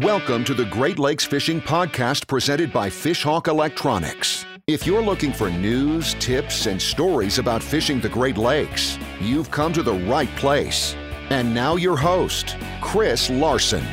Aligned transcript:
Welcome 0.00 0.42
to 0.46 0.54
the 0.54 0.64
Great 0.64 0.98
Lakes 0.98 1.24
Fishing 1.24 1.60
Podcast 1.60 2.26
presented 2.26 2.72
by 2.72 2.88
Fishhawk 2.88 3.46
Electronics. 3.46 4.44
If 4.66 4.88
you're 4.88 5.00
looking 5.00 5.32
for 5.32 5.50
news, 5.50 6.14
tips, 6.14 6.66
and 6.66 6.82
stories 6.82 7.38
about 7.38 7.62
fishing 7.62 8.00
the 8.00 8.08
Great 8.08 8.36
Lakes, 8.36 8.98
you've 9.20 9.52
come 9.52 9.72
to 9.72 9.84
the 9.84 9.94
right 9.94 10.34
place. 10.34 10.96
And 11.30 11.54
now, 11.54 11.76
your 11.76 11.96
host, 11.96 12.56
Chris 12.80 13.30
Larson. 13.30 13.84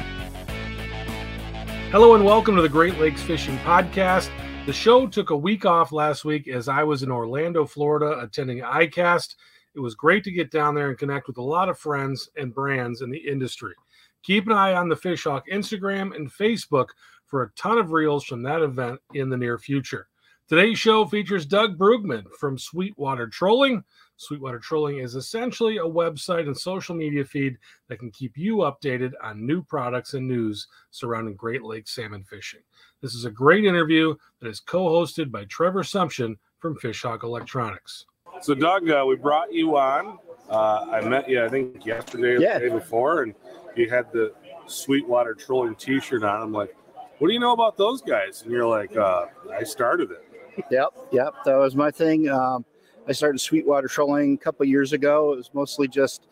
Hello, 1.91 2.15
and 2.15 2.25
welcome 2.25 2.55
to 2.55 2.63
the 2.63 2.69
Great 2.69 2.97
Lakes 2.97 3.21
Fishing 3.21 3.59
Podcast. 3.59 4.31
The 4.65 4.73
show 4.73 5.05
took 5.05 5.29
a 5.29 5.37
week 5.37 5.67
off 5.67 5.91
last 5.91 6.25
week 6.25 6.47
as 6.47 6.67
I 6.67 6.81
was 6.81 7.03
in 7.03 7.11
Orlando, 7.11 7.63
Florida, 7.63 8.17
attending 8.21 8.61
ICAST. 8.61 9.35
It 9.75 9.79
was 9.81 9.93
great 9.93 10.23
to 10.23 10.31
get 10.31 10.49
down 10.49 10.73
there 10.73 10.89
and 10.89 10.97
connect 10.97 11.27
with 11.27 11.37
a 11.37 11.43
lot 11.43 11.69
of 11.69 11.77
friends 11.77 12.27
and 12.35 12.55
brands 12.55 13.01
in 13.01 13.11
the 13.11 13.19
industry. 13.19 13.75
Keep 14.23 14.47
an 14.47 14.53
eye 14.53 14.73
on 14.73 14.87
the 14.87 14.95
Fishhawk 14.95 15.43
Instagram 15.51 16.15
and 16.15 16.31
Facebook 16.31 16.87
for 17.25 17.43
a 17.43 17.51
ton 17.51 17.77
of 17.77 17.91
reels 17.91 18.23
from 18.23 18.43
that 18.43 18.61
event 18.61 18.99
in 19.13 19.29
the 19.29 19.37
near 19.37 19.57
future. 19.57 20.07
Today's 20.47 20.77
show 20.77 21.05
features 21.05 21.45
Doug 21.45 21.77
Bruegmann 21.77 22.25
from 22.37 22.57
Sweetwater 22.57 23.27
Trolling. 23.27 23.83
Sweetwater 24.17 24.59
Trolling 24.59 24.97
is 24.99 25.15
essentially 25.15 25.77
a 25.77 25.83
website 25.83 26.45
and 26.45 26.55
social 26.57 26.93
media 26.93 27.23
feed 27.23 27.57
that 27.87 27.99
can 27.99 28.11
keep 28.11 28.37
you 28.37 28.57
updated 28.57 29.13
on 29.23 29.45
new 29.47 29.63
products 29.63 30.13
and 30.13 30.27
news 30.27 30.67
surrounding 30.91 31.35
Great 31.35 31.63
Lakes 31.63 31.95
salmon 31.95 32.23
fishing. 32.23 32.59
This 33.01 33.15
is 33.15 33.25
a 33.25 33.31
great 33.31 33.63
interview 33.65 34.13
that 34.41 34.49
is 34.49 34.59
co 34.59 34.87
hosted 34.89 35.31
by 35.31 35.45
Trevor 35.45 35.83
Sumption 35.83 36.35
from 36.59 36.77
Fishhawk 36.77 37.23
Electronics. 37.23 38.05
So, 38.41 38.53
Doug, 38.53 38.89
uh, 38.89 39.05
we 39.07 39.15
brought 39.15 39.51
you 39.53 39.77
on. 39.77 40.19
Uh, 40.49 40.85
I 40.91 41.01
met 41.01 41.29
you, 41.29 41.43
I 41.43 41.49
think, 41.49 41.85
yesterday 41.85 42.35
or 42.35 42.39
Yeah. 42.41 42.59
the 42.59 42.67
day 42.69 42.75
before, 42.75 43.23
and 43.23 43.33
you 43.75 43.89
had 43.89 44.11
the 44.11 44.33
Sweetwater 44.67 45.33
Trolling 45.33 45.75
T-shirt 45.75 46.23
on. 46.23 46.41
I'm 46.41 46.53
like, 46.53 46.75
"What 47.19 47.27
do 47.27 47.33
you 47.33 47.39
know 47.39 47.53
about 47.53 47.77
those 47.77 48.01
guys?" 48.01 48.41
And 48.43 48.51
you're 48.51 48.67
like, 48.67 48.95
uh, 48.95 49.25
"I 49.51 49.63
started 49.63 50.11
it." 50.11 50.25
Yep, 50.69 50.89
yep. 51.11 51.33
That 51.45 51.55
was 51.55 51.75
my 51.75 51.91
thing. 51.91 52.29
Um, 52.29 52.65
I 53.07 53.13
started 53.13 53.39
Sweetwater 53.39 53.87
trolling 53.87 54.33
a 54.35 54.37
couple 54.37 54.65
years 54.65 54.93
ago. 54.93 55.33
It 55.33 55.37
was 55.37 55.49
mostly 55.53 55.87
just, 55.87 56.27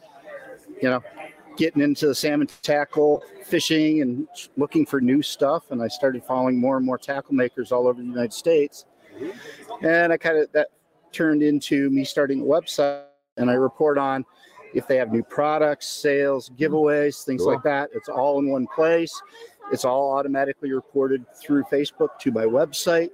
you 0.82 0.90
know, 0.90 1.04
getting 1.58 1.82
into 1.82 2.08
the 2.08 2.16
salmon 2.16 2.48
tackle, 2.62 3.24
fishing, 3.44 4.02
and 4.02 4.28
looking 4.56 4.86
for 4.86 5.02
new 5.02 5.22
stuff. 5.22 5.72
And 5.72 5.82
I 5.82 5.88
started 5.88 6.24
following 6.24 6.60
more 6.60 6.78
and 6.78 6.86
more 6.86 6.98
tackle 6.98 7.34
makers 7.34 7.72
all 7.72 7.88
over 7.88 8.02
the 8.02 8.08
United 8.08 8.34
States. 8.34 8.86
And 9.82 10.14
I 10.14 10.18
kind 10.18 10.38
of 10.38 10.52
that 10.52 10.68
turned 11.12 11.42
into 11.42 11.90
me 11.90 12.04
starting 12.04 12.42
a 12.42 12.46
website, 12.46 13.04
and 13.38 13.50
I 13.50 13.54
report 13.54 13.98
on 13.98 14.26
if 14.74 14.88
they 14.88 14.98
have 14.98 15.12
new 15.12 15.24
products, 15.24 15.88
sales, 15.88 16.50
giveaways, 16.58 17.24
things 17.24 17.44
like 17.44 17.64
that. 17.64 17.90
It's 17.94 18.10
all 18.10 18.40
in 18.40 18.50
one 18.50 18.68
place. 18.76 19.20
It's 19.72 19.86
all 19.86 20.12
automatically 20.12 20.72
reported 20.72 21.26
through 21.36 21.64
Facebook 21.72 22.18
to 22.20 22.32
my 22.32 22.46
website, 22.46 23.10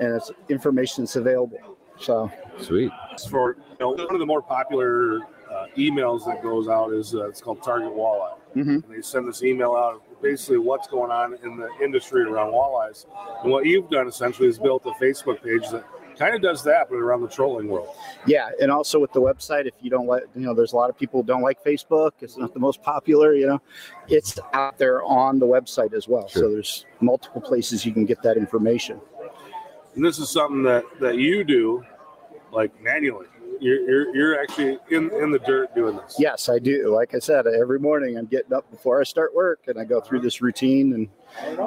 and 0.00 0.14
it's 0.14 0.30
information 0.48 1.04
that's 1.04 1.16
available. 1.16 1.58
So 1.98 2.30
Sweet. 2.60 2.92
For 3.28 3.56
you 3.56 3.76
know, 3.80 3.90
one 3.90 4.14
of 4.14 4.18
the 4.18 4.26
more 4.26 4.42
popular 4.42 5.20
uh, 5.50 5.66
emails 5.76 6.26
that 6.26 6.42
goes 6.42 6.68
out 6.68 6.92
is 6.92 7.14
uh, 7.14 7.28
it's 7.28 7.40
called 7.40 7.62
Target 7.62 7.90
Walleye. 7.90 8.36
Mhm. 8.54 8.84
And 8.84 8.84
they 8.88 9.02
send 9.02 9.28
this 9.28 9.42
email 9.42 9.74
out 9.74 10.02
basically 10.22 10.58
what's 10.58 10.88
going 10.88 11.10
on 11.10 11.34
in 11.44 11.56
the 11.56 11.68
industry 11.82 12.22
around 12.22 12.52
walleyes. 12.52 13.06
And 13.42 13.52
what 13.52 13.66
you've 13.66 13.90
done 13.90 14.08
essentially 14.08 14.48
is 14.48 14.58
built 14.58 14.84
a 14.86 14.92
Facebook 15.02 15.42
page 15.42 15.68
that 15.70 15.84
kind 16.18 16.34
of 16.34 16.42
does 16.42 16.62
that, 16.64 16.88
but 16.88 16.96
around 16.96 17.22
the 17.22 17.28
trolling 17.28 17.68
world. 17.68 17.94
yeah, 18.26 18.50
and 18.60 18.70
also 18.70 18.98
with 18.98 19.12
the 19.12 19.20
website, 19.20 19.66
if 19.66 19.74
you 19.80 19.90
don't 19.90 20.06
like, 20.06 20.24
you 20.34 20.42
know, 20.42 20.54
there's 20.54 20.72
a 20.72 20.76
lot 20.76 20.90
of 20.90 20.98
people 20.98 21.22
who 21.22 21.26
don't 21.26 21.42
like 21.42 21.62
Facebook. 21.62 22.12
It's 22.20 22.36
not 22.36 22.54
the 22.54 22.60
most 22.60 22.82
popular, 22.82 23.34
you 23.34 23.46
know. 23.46 23.62
It's 24.08 24.38
out 24.52 24.78
there 24.78 25.02
on 25.02 25.38
the 25.38 25.46
website 25.46 25.92
as 25.92 26.08
well. 26.08 26.28
So 26.28 26.50
there's 26.50 26.86
multiple 27.00 27.40
places 27.40 27.84
you 27.84 27.92
can 27.92 28.04
get 28.04 28.22
that 28.22 28.36
information. 28.36 29.00
And 29.94 30.04
this 30.04 30.18
is 30.18 30.28
something 30.28 30.62
that 30.64 30.84
that 31.00 31.16
you 31.16 31.44
do 31.44 31.84
like 32.52 32.80
manually. 32.82 33.26
You're, 33.58 33.88
you're, 33.88 34.16
you're 34.16 34.42
actually 34.42 34.78
in, 34.90 35.10
in 35.12 35.30
the 35.30 35.38
dirt 35.38 35.74
doing 35.74 35.96
this. 35.96 36.16
Yes, 36.18 36.50
I 36.50 36.58
do. 36.58 36.94
Like 36.94 37.14
I 37.14 37.18
said, 37.18 37.46
every 37.46 37.78
morning 37.78 38.18
I'm 38.18 38.26
getting 38.26 38.52
up 38.52 38.70
before 38.70 39.00
I 39.00 39.04
start 39.04 39.34
work 39.34 39.60
and 39.66 39.78
I 39.78 39.84
go 39.84 39.98
through 39.98 40.20
this 40.20 40.42
routine 40.42 40.92
and 40.92 41.08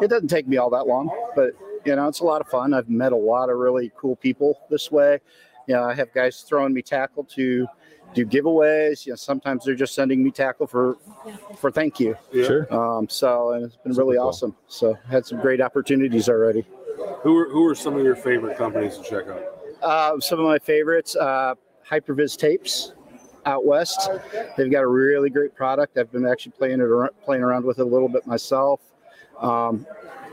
it 0.04 0.08
doesn't 0.08 0.28
take 0.28 0.48
me 0.48 0.58
all 0.58 0.70
that 0.70 0.86
long, 0.86 1.10
but 1.36 1.54
you 1.86 1.96
know, 1.96 2.08
it's 2.08 2.20
a 2.20 2.26
lot 2.26 2.42
of 2.42 2.48
fun. 2.48 2.74
I've 2.74 2.90
met 2.90 3.12
a 3.12 3.18
lot 3.18 3.50
of 3.50 3.58
really 3.58 3.92
cool 3.98 4.16
people 4.16 4.60
this 4.70 4.92
way. 4.92 5.20
You 5.68 5.76
know, 5.76 5.84
I 5.84 5.94
have 5.94 6.12
guys 6.14 6.42
throwing 6.42 6.74
me 6.74 6.82
tackle 6.82 7.24
to 7.36 7.68
do 8.14 8.26
giveaways. 8.26 9.06
You 9.06 9.12
know, 9.12 9.16
sometimes 9.18 9.66
they're 9.66 9.76
just 9.76 9.94
sending 9.94 10.24
me 10.24 10.32
tackle 10.32 10.68
for 10.68 10.98
for 11.58 11.72
thank 11.72 12.00
you. 12.00 12.16
Yeah. 12.32 12.46
Sure. 12.46 12.74
Um, 12.74 13.08
so 13.08 13.52
and 13.54 13.66
it's 13.66 13.76
been 13.78 13.94
Super 13.94 14.06
really 14.06 14.18
cool. 14.18 14.28
awesome. 14.28 14.56
So 14.68 14.98
had 15.10 15.26
some 15.26 15.40
great 15.42 15.62
opportunities 15.62 16.28
already. 16.28 16.66
Who 17.22 17.38
are, 17.38 17.50
who 17.50 17.66
are 17.68 17.76
some 17.76 17.96
of 17.98 18.04
your 18.04 18.16
favorite 18.16 18.58
companies 18.58 18.98
to 18.98 19.04
check 19.04 19.28
out? 19.28 19.44
Uh, 19.82 20.20
some 20.20 20.40
of 20.40 20.46
my 20.46 20.60
favorites, 20.60 21.16
uh, 21.16 21.54
Hypervis 21.90 22.36
tapes 22.38 22.94
out 23.46 23.66
west. 23.66 24.10
They've 24.58 24.70
got 24.72 24.84
a 24.84 24.88
really 24.88 25.30
great 25.30 25.56
product. 25.56 25.98
I've 25.98 26.12
been 26.12 26.26
actually 26.26 26.52
playing 26.54 26.82
it 26.82 26.92
ar- 26.92 27.14
playing 27.24 27.44
around 27.44 27.64
with 27.66 27.80
it 27.80 27.84
a 27.84 27.86
little 27.86 28.10
bit 28.10 28.28
myself. 28.28 28.82
Um, 29.40 29.86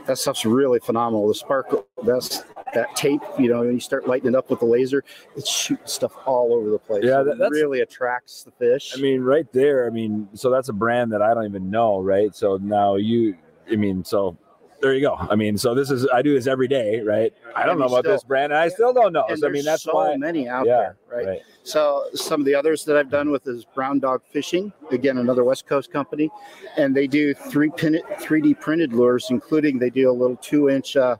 that 0.07 0.17
stuff's 0.17 0.45
really 0.45 0.79
phenomenal. 0.79 1.27
The 1.27 1.35
sparkle, 1.35 1.87
that's 2.03 2.43
that 2.73 2.95
tape. 2.95 3.21
You 3.37 3.49
know, 3.49 3.59
when 3.59 3.73
you 3.73 3.79
start 3.79 4.07
lighting 4.07 4.29
it 4.29 4.35
up 4.35 4.49
with 4.49 4.59
the 4.59 4.65
laser, 4.65 5.03
it's 5.35 5.49
shooting 5.49 5.85
stuff 5.85 6.13
all 6.25 6.53
over 6.53 6.69
the 6.69 6.79
place. 6.79 7.03
Yeah, 7.03 7.23
that- 7.23 7.49
really 7.51 7.81
attracts 7.81 8.43
the 8.43 8.51
fish. 8.51 8.93
I 8.97 9.01
mean, 9.01 9.21
right 9.21 9.51
there. 9.53 9.85
I 9.85 9.89
mean, 9.89 10.27
so 10.33 10.49
that's 10.49 10.69
a 10.69 10.73
brand 10.73 11.11
that 11.11 11.21
I 11.21 11.33
don't 11.33 11.45
even 11.45 11.69
know, 11.69 11.99
right? 11.99 12.35
So 12.35 12.57
now 12.57 12.95
you, 12.95 13.35
I 13.71 13.75
mean, 13.75 14.03
so 14.03 14.37
there 14.81 14.93
you 14.93 15.01
go. 15.01 15.15
I 15.15 15.35
mean, 15.35 15.57
so 15.57 15.73
this 15.73 15.89
is 15.89 16.07
I 16.13 16.21
do 16.21 16.33
this 16.33 16.47
every 16.47 16.67
day, 16.67 17.01
right? 17.01 17.33
I 17.55 17.61
don't 17.65 17.71
And 17.71 17.79
know 17.79 17.87
about 17.87 18.03
this 18.03 18.23
brand, 18.23 18.51
and 18.51 18.59
I 18.61 18.69
still 18.69 18.93
don't 18.93 19.13
know. 19.13 19.25
So 19.35 19.47
I 19.47 19.49
mean, 19.49 19.65
that's 19.65 19.83
so 19.83 19.93
why. 19.95 20.15
many 20.17 20.47
out 20.47 20.65
Yeah, 20.65 20.77
there, 20.77 20.97
right? 21.11 21.27
right. 21.27 21.41
So 21.63 22.05
some 22.13 22.41
of 22.41 22.45
the 22.45 22.55
others 22.55 22.85
that 22.85 22.95
I've 22.95 23.09
done 23.09 23.31
with 23.31 23.47
is 23.47 23.65
Brown 23.65 23.99
Dog 23.99 24.21
Fishing, 24.31 24.71
again 24.91 25.17
another 25.17 25.43
West 25.43 25.65
Coast 25.67 25.91
company, 25.91 26.29
and 26.77 26.95
they 26.95 27.07
do 27.07 27.33
three 27.33 27.69
pin 27.71 28.01
3D 28.19 28.59
printed 28.59 28.93
lures, 28.93 29.27
including 29.29 29.79
they 29.79 29.89
do 29.89 30.09
a 30.09 30.13
little 30.13 30.37
two 30.37 30.69
inch 30.69 30.95
uh, 30.95 31.17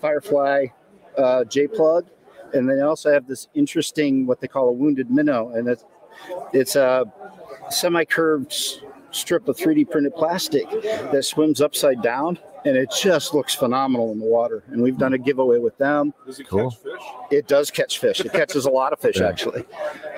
Firefly 0.00 0.66
uh, 1.18 1.44
J 1.44 1.66
plug, 1.68 2.06
and 2.54 2.68
they 2.68 2.80
also 2.80 3.12
have 3.12 3.26
this 3.26 3.48
interesting 3.54 4.26
what 4.26 4.40
they 4.40 4.48
call 4.48 4.68
a 4.68 4.72
wounded 4.72 5.10
minnow, 5.10 5.50
and 5.54 5.68
it's 5.68 5.84
it's 6.52 6.76
a 6.76 7.04
semi 7.70 8.04
curved 8.04 8.54
strip 9.10 9.48
of 9.48 9.56
3D 9.56 9.90
printed 9.90 10.14
plastic 10.14 10.68
that 11.12 11.24
swims 11.24 11.60
upside 11.60 12.02
down. 12.02 12.38
And 12.66 12.76
it 12.76 12.90
just 12.90 13.32
looks 13.32 13.54
phenomenal 13.54 14.10
in 14.12 14.18
the 14.18 14.24
water. 14.26 14.64
And 14.68 14.82
we've 14.82 14.98
done 14.98 15.12
a 15.14 15.18
giveaway 15.18 15.58
with 15.58 15.76
them. 15.78 16.12
Does 16.26 16.40
it 16.40 16.48
Cool. 16.48 16.70
catch 16.70 16.78
fish? 16.80 17.02
It 17.30 17.46
does 17.48 17.70
catch 17.70 17.98
fish. 18.00 18.20
It 18.20 18.32
catches 18.32 18.64
a 18.66 18.70
lot 18.70 18.92
of 18.92 18.98
fish, 19.00 19.20
Yeah. 19.20 19.28
actually. 19.28 19.64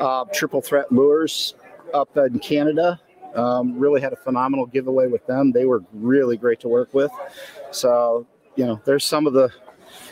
Uh, 0.00 0.25
triple 0.32 0.62
threat 0.62 0.91
lures 0.91 1.54
up 1.92 2.16
in 2.16 2.38
Canada. 2.38 2.98
Um, 3.34 3.78
really 3.78 4.00
had 4.00 4.12
a 4.12 4.16
phenomenal 4.16 4.64
giveaway 4.66 5.06
with 5.06 5.26
them. 5.26 5.53
They 5.53 5.66
were 5.66 5.82
really 5.92 6.36
great 6.38 6.60
to 6.60 6.69
work 6.69 6.94
with. 6.94 7.10
So, 7.70 8.26
you 8.56 8.65
know, 8.66 8.80
there's 8.86 9.04
some 9.04 9.26
of 9.26 9.34
the 9.34 9.50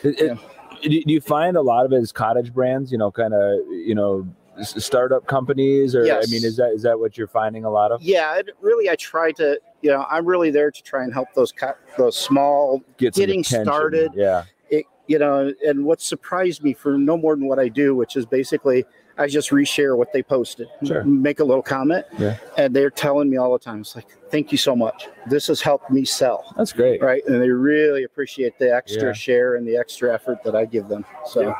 It- 0.03 0.19
it- 0.21 0.37
do 0.83 0.89
do 1.03 1.13
you 1.13 1.21
find 1.21 1.57
a 1.57 1.61
lot 1.61 1.85
of 1.85 1.91
it 1.93 1.97
is 1.97 2.11
cottage 2.11 2.53
brands? 2.53 2.91
You 2.91 2.99
know, 2.99 3.09
kind 3.09 3.33
of 3.33 3.59
you 3.71 3.95
know 3.95 4.27
startup 4.61 5.25
companies, 5.25 5.95
or 5.95 6.05
Yes. 6.05 6.27
I 6.27 6.31
mean, 6.31 6.45
is 6.45 6.57
that 6.57 6.71
is 6.71 6.83
that 6.83 6.99
what 6.99 7.17
you're 7.17 7.27
finding 7.27 7.65
a 7.65 7.69
lot 7.71 7.91
of? 7.91 8.01
yeah. 8.03 8.35
It, 8.37 8.49
really, 8.61 8.87
I 8.89 8.95
try 8.95 9.31
to. 9.33 9.59
You 9.81 9.91
know, 9.91 10.05
I'm 10.09 10.25
really 10.25 10.49
there 10.51 10.71
to 10.71 10.83
try 10.83 11.03
and 11.03 11.13
help 11.13 11.29
those 11.35 11.51
co- 11.51 11.75
those 11.97 12.17
small 12.17 12.81
Get 12.97 13.13
Getting 13.13 13.43
started. 13.43 14.11
Yeah. 14.15 14.43
it, 14.69 14.85
you 15.07 15.19
know, 15.19 15.53
and 15.65 15.85
what 15.85 16.01
surprised 16.01 16.63
me 16.63 16.73
for 16.73 16.97
no 16.97 17.15
more 17.17 17.35
than 17.35 17.47
what 17.47 17.59
I 17.59 17.67
do, 17.69 17.95
which 17.95 18.15
is 18.15 18.25
basically 18.25 18.85
I 19.19 19.25
just 19.27 19.49
reshare 19.49 19.97
what 19.97 20.13
they 20.13 20.21
posted, 20.21 20.67
Sure. 20.83 21.03
make 21.03 21.39
a 21.39 21.43
little 21.43 21.63
comment, 21.63 22.05
Yeah. 22.19 22.37
and 22.55 22.75
they're 22.75 22.91
telling 22.91 23.29
me 23.31 23.37
all 23.37 23.51
the 23.53 23.57
time, 23.57 23.79
it's 23.81 23.95
like, 23.95 24.05
thank 24.29 24.51
you 24.51 24.59
so 24.59 24.75
much. 24.75 25.07
This 25.27 25.47
has 25.47 25.59
helped 25.59 25.89
me 25.89 26.05
sell, 26.05 26.53
That's 26.55 26.71
great. 26.71 27.01
right? 27.01 27.23
And 27.25 27.41
they 27.41 27.49
really 27.49 28.03
appreciate 28.03 28.59
the 28.59 28.71
extra 28.71 29.07
Yeah. 29.07 29.13
share 29.13 29.55
and 29.55 29.67
the 29.67 29.75
extra 29.75 30.13
effort 30.13 30.43
that 30.43 30.55
I 30.55 30.65
give 30.65 30.87
them. 30.87 31.03
So, 31.25 31.41
Yeah. 31.41 31.55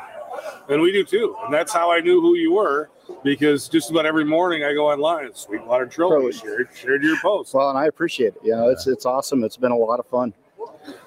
And 0.68 0.80
we 0.82 0.92
do 0.92 1.04
too. 1.04 1.36
And 1.44 1.52
that's 1.52 1.72
how 1.72 1.90
I 1.90 2.00
knew 2.00 2.20
who 2.20 2.34
you 2.34 2.52
were 2.52 2.90
because 3.24 3.68
just 3.68 3.90
about 3.90 4.06
every 4.06 4.24
morning 4.24 4.64
I 4.64 4.72
go 4.74 4.90
online, 4.90 5.34
Sweetwater 5.34 5.86
Trolling. 5.86 6.32
shared, 6.32 6.68
shared 6.74 7.02
your 7.02 7.18
post. 7.20 7.54
well, 7.54 7.70
and 7.70 7.78
I 7.78 7.86
appreciate 7.86 8.34
it. 8.36 8.40
You 8.44 8.52
know, 8.52 8.68
it's 8.68 8.86
it's 8.86 9.06
awesome. 9.06 9.44
It's 9.44 9.56
been 9.56 9.72
a 9.72 9.76
lot 9.76 10.00
of 10.00 10.06
fun. 10.06 10.34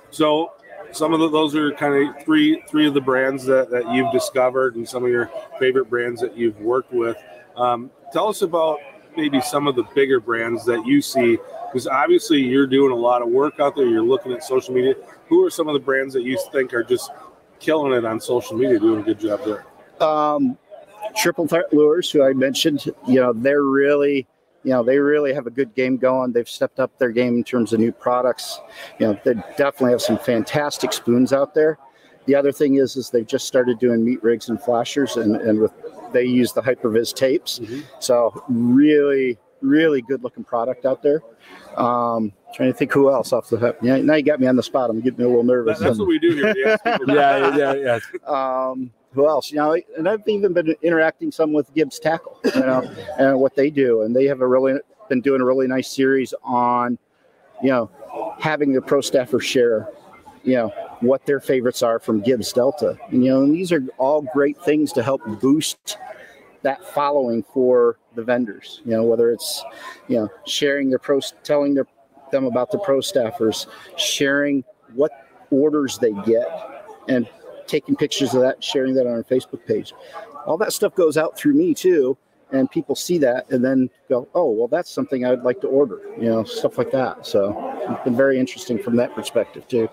So 0.09 0.53
some 0.91 1.13
of 1.13 1.19
the, 1.19 1.29
those 1.29 1.55
are 1.55 1.71
kind 1.73 2.09
of 2.09 2.23
three 2.23 2.63
three 2.67 2.87
of 2.87 2.93
the 2.93 3.01
brands 3.01 3.45
that, 3.45 3.69
that 3.69 3.91
you've 3.93 4.11
discovered 4.11 4.75
and 4.75 4.87
some 4.87 5.03
of 5.03 5.09
your 5.09 5.31
favorite 5.59 5.89
brands 5.89 6.21
that 6.21 6.35
you've 6.35 6.59
worked 6.59 6.91
with. 6.91 7.17
Um, 7.55 7.91
tell 8.11 8.27
us 8.27 8.41
about 8.41 8.79
maybe 9.15 9.41
some 9.41 9.67
of 9.67 9.75
the 9.75 9.83
bigger 9.93 10.19
brands 10.19 10.65
that 10.65 10.85
you 10.85 11.01
see 11.01 11.37
because 11.71 11.87
obviously 11.87 12.39
you're 12.39 12.67
doing 12.67 12.91
a 12.91 12.95
lot 12.95 13.21
of 13.21 13.29
work 13.29 13.59
out 13.59 13.75
there. 13.75 13.85
You're 13.85 14.03
looking 14.03 14.33
at 14.33 14.43
social 14.43 14.73
media. 14.73 14.95
Who 15.27 15.45
are 15.45 15.49
some 15.49 15.69
of 15.69 15.73
the 15.73 15.79
brands 15.79 16.13
that 16.13 16.23
you 16.23 16.37
think 16.51 16.73
are 16.73 16.83
just 16.83 17.09
killing 17.61 17.93
it 17.93 18.03
on 18.03 18.19
social 18.19 18.57
media, 18.57 18.79
doing 18.79 19.01
a 19.01 19.03
good 19.03 19.19
job 19.19 19.39
there? 19.45 19.65
Um, 20.05 20.57
Triple 21.15 21.47
Threat 21.47 21.71
Lures, 21.71 22.11
who 22.11 22.23
I 22.23 22.33
mentioned, 22.33 22.85
you 23.07 23.21
know, 23.21 23.31
they're 23.33 23.63
really 23.63 24.27
you 24.63 24.71
know, 24.71 24.83
they 24.83 24.99
really 24.99 25.33
have 25.33 25.47
a 25.47 25.51
good 25.51 25.73
game 25.73 25.97
going. 25.97 26.31
They've 26.31 26.47
stepped 26.47 26.79
up 26.79 26.97
their 26.99 27.09
game 27.09 27.37
in 27.37 27.43
terms 27.43 27.73
of 27.73 27.79
new 27.79 27.91
products. 27.91 28.59
You 28.99 29.07
know, 29.07 29.19
they 29.23 29.33
definitely 29.57 29.91
have 29.91 30.01
some 30.01 30.19
fantastic 30.19 30.93
spoons 30.93 31.33
out 31.33 31.53
there. 31.53 31.79
The 32.25 32.35
other 32.35 32.51
thing 32.51 32.75
is, 32.75 32.95
is 32.95 33.09
they've 33.09 33.25
just 33.25 33.47
started 33.47 33.79
doing 33.79 34.05
meat 34.05 34.21
rigs 34.21 34.49
and 34.49 34.61
flashers, 34.61 35.17
and, 35.17 35.35
and 35.37 35.59
with 35.59 35.71
they 36.13 36.25
use 36.25 36.53
the 36.53 36.61
Hypervis 36.61 37.13
tapes. 37.13 37.59
Mm-hmm. 37.59 37.79
So 37.99 38.43
really, 38.47 39.39
really 39.61 40.01
good 40.01 40.23
looking 40.23 40.43
product 40.43 40.85
out 40.85 41.01
there. 41.01 41.21
Um, 41.77 42.33
trying 42.53 42.71
to 42.71 42.77
think 42.77 42.91
who 42.91 43.11
else 43.11 43.31
off 43.33 43.49
the 43.49 43.57
top. 43.57 43.77
Yeah, 43.81 43.97
now 43.97 44.15
you 44.15 44.23
got 44.23 44.39
me 44.39 44.47
on 44.47 44.55
the 44.55 44.63
spot. 44.63 44.89
I'm 44.89 45.01
getting 45.01 45.21
a 45.21 45.27
little 45.27 45.43
nervous. 45.43 45.79
That's 45.79 45.97
what 45.97 46.07
we 46.07 46.19
do 46.19 46.35
here. 46.35 46.77
yeah, 47.07 47.55
yeah, 47.55 47.73
yeah. 47.73 47.99
Um, 48.27 48.91
who 49.13 49.27
else? 49.27 49.51
You 49.51 49.57
know, 49.57 49.77
and 49.97 50.07
I've 50.07 50.27
even 50.27 50.53
been 50.53 50.75
interacting 50.81 51.31
some 51.31 51.53
with 51.53 51.73
Gibbs 51.73 51.99
Tackle, 51.99 52.39
you 52.43 52.61
know, 52.61 52.81
and 53.17 53.39
what 53.39 53.55
they 53.55 53.69
do, 53.69 54.03
and 54.03 54.15
they 54.15 54.25
have 54.25 54.41
a 54.41 54.47
really 54.47 54.79
been 55.09 55.21
doing 55.21 55.41
a 55.41 55.45
really 55.45 55.67
nice 55.67 55.91
series 55.91 56.33
on, 56.43 56.97
you 57.61 57.69
know, 57.69 57.91
having 58.39 58.71
the 58.71 58.81
pro 58.81 59.01
staffer 59.01 59.39
share, 59.39 59.89
you 60.43 60.55
know, 60.55 60.69
what 61.01 61.25
their 61.25 61.41
favorites 61.41 61.83
are 61.83 61.99
from 61.99 62.21
Gibbs 62.21 62.53
Delta, 62.53 62.97
and, 63.09 63.23
you 63.23 63.31
know, 63.31 63.43
and 63.43 63.53
these 63.53 63.71
are 63.71 63.83
all 63.97 64.21
great 64.33 64.57
things 64.63 64.93
to 64.93 65.03
help 65.03 65.21
boost 65.41 65.97
that 66.63 66.85
following 66.85 67.43
for 67.43 67.97
the 68.15 68.23
vendors. 68.23 68.81
You 68.85 68.91
know, 68.91 69.03
whether 69.03 69.31
it's, 69.31 69.63
you 70.07 70.17
know, 70.17 70.29
sharing 70.45 70.89
their 70.89 70.99
pro, 70.99 71.19
telling 71.43 71.73
their 71.73 71.87
them 72.31 72.45
about 72.45 72.71
the 72.71 72.79
pro 72.79 72.99
staffers, 72.99 73.67
sharing 73.97 74.63
what 74.93 75.11
orders 75.51 75.97
they 75.97 76.13
get, 76.25 76.47
and 77.07 77.27
taking 77.67 77.95
pictures 77.95 78.33
of 78.33 78.41
that, 78.41 78.63
sharing 78.63 78.93
that 78.95 79.05
on 79.05 79.13
our 79.13 79.23
Facebook 79.23 79.65
page. 79.65 79.93
All 80.45 80.57
that 80.57 80.73
stuff 80.73 80.95
goes 80.95 81.17
out 81.17 81.37
through 81.37 81.53
me 81.53 81.73
too, 81.73 82.17
and 82.51 82.69
people 82.71 82.95
see 82.95 83.17
that 83.19 83.49
and 83.51 83.63
then 83.63 83.89
go, 84.09 84.27
"Oh, 84.33 84.49
well, 84.49 84.67
that's 84.67 84.89
something 84.89 85.25
I'd 85.25 85.43
like 85.43 85.61
to 85.61 85.67
order." 85.67 86.01
You 86.17 86.29
know, 86.29 86.43
stuff 86.43 86.77
like 86.77 86.91
that. 86.91 87.25
So 87.25 87.75
it's 87.89 88.03
been 88.03 88.15
very 88.15 88.39
interesting 88.39 88.81
from 88.81 88.95
that 88.95 89.13
perspective 89.13 89.67
too. 89.67 89.89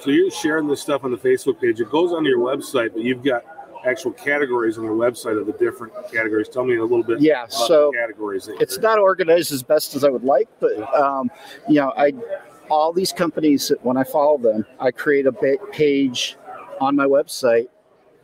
So 0.00 0.10
you're 0.10 0.30
sharing 0.30 0.66
this 0.66 0.80
stuff 0.80 1.04
on 1.04 1.10
the 1.10 1.16
Facebook 1.16 1.60
page. 1.60 1.80
It 1.80 1.90
goes 1.90 2.12
on 2.12 2.24
your 2.24 2.38
website, 2.38 2.92
but 2.92 3.02
you've 3.02 3.22
got 3.22 3.44
actual 3.88 4.12
categories 4.12 4.78
on 4.78 4.84
their 4.84 4.92
website 4.92 5.40
of 5.40 5.46
the 5.46 5.52
different 5.52 5.92
categories. 6.12 6.48
Tell 6.48 6.64
me 6.64 6.76
a 6.76 6.82
little 6.82 7.02
bit. 7.02 7.20
Yeah, 7.20 7.46
so 7.48 7.92
categories. 7.92 8.48
It's 8.60 8.78
not 8.78 8.98
organized 8.98 9.52
as 9.52 9.62
best 9.62 9.94
as 9.94 10.04
I 10.04 10.10
would 10.10 10.24
like, 10.24 10.48
but 10.60 10.72
um, 10.94 11.30
you 11.68 11.76
know, 11.76 11.92
I 11.96 12.12
all 12.70 12.92
these 12.92 13.12
companies 13.12 13.68
that 13.68 13.82
when 13.84 13.96
I 13.96 14.04
follow 14.04 14.38
them, 14.38 14.66
I 14.78 14.90
create 14.90 15.26
a 15.26 15.32
page 15.32 16.36
on 16.80 16.94
my 16.96 17.06
website 17.06 17.68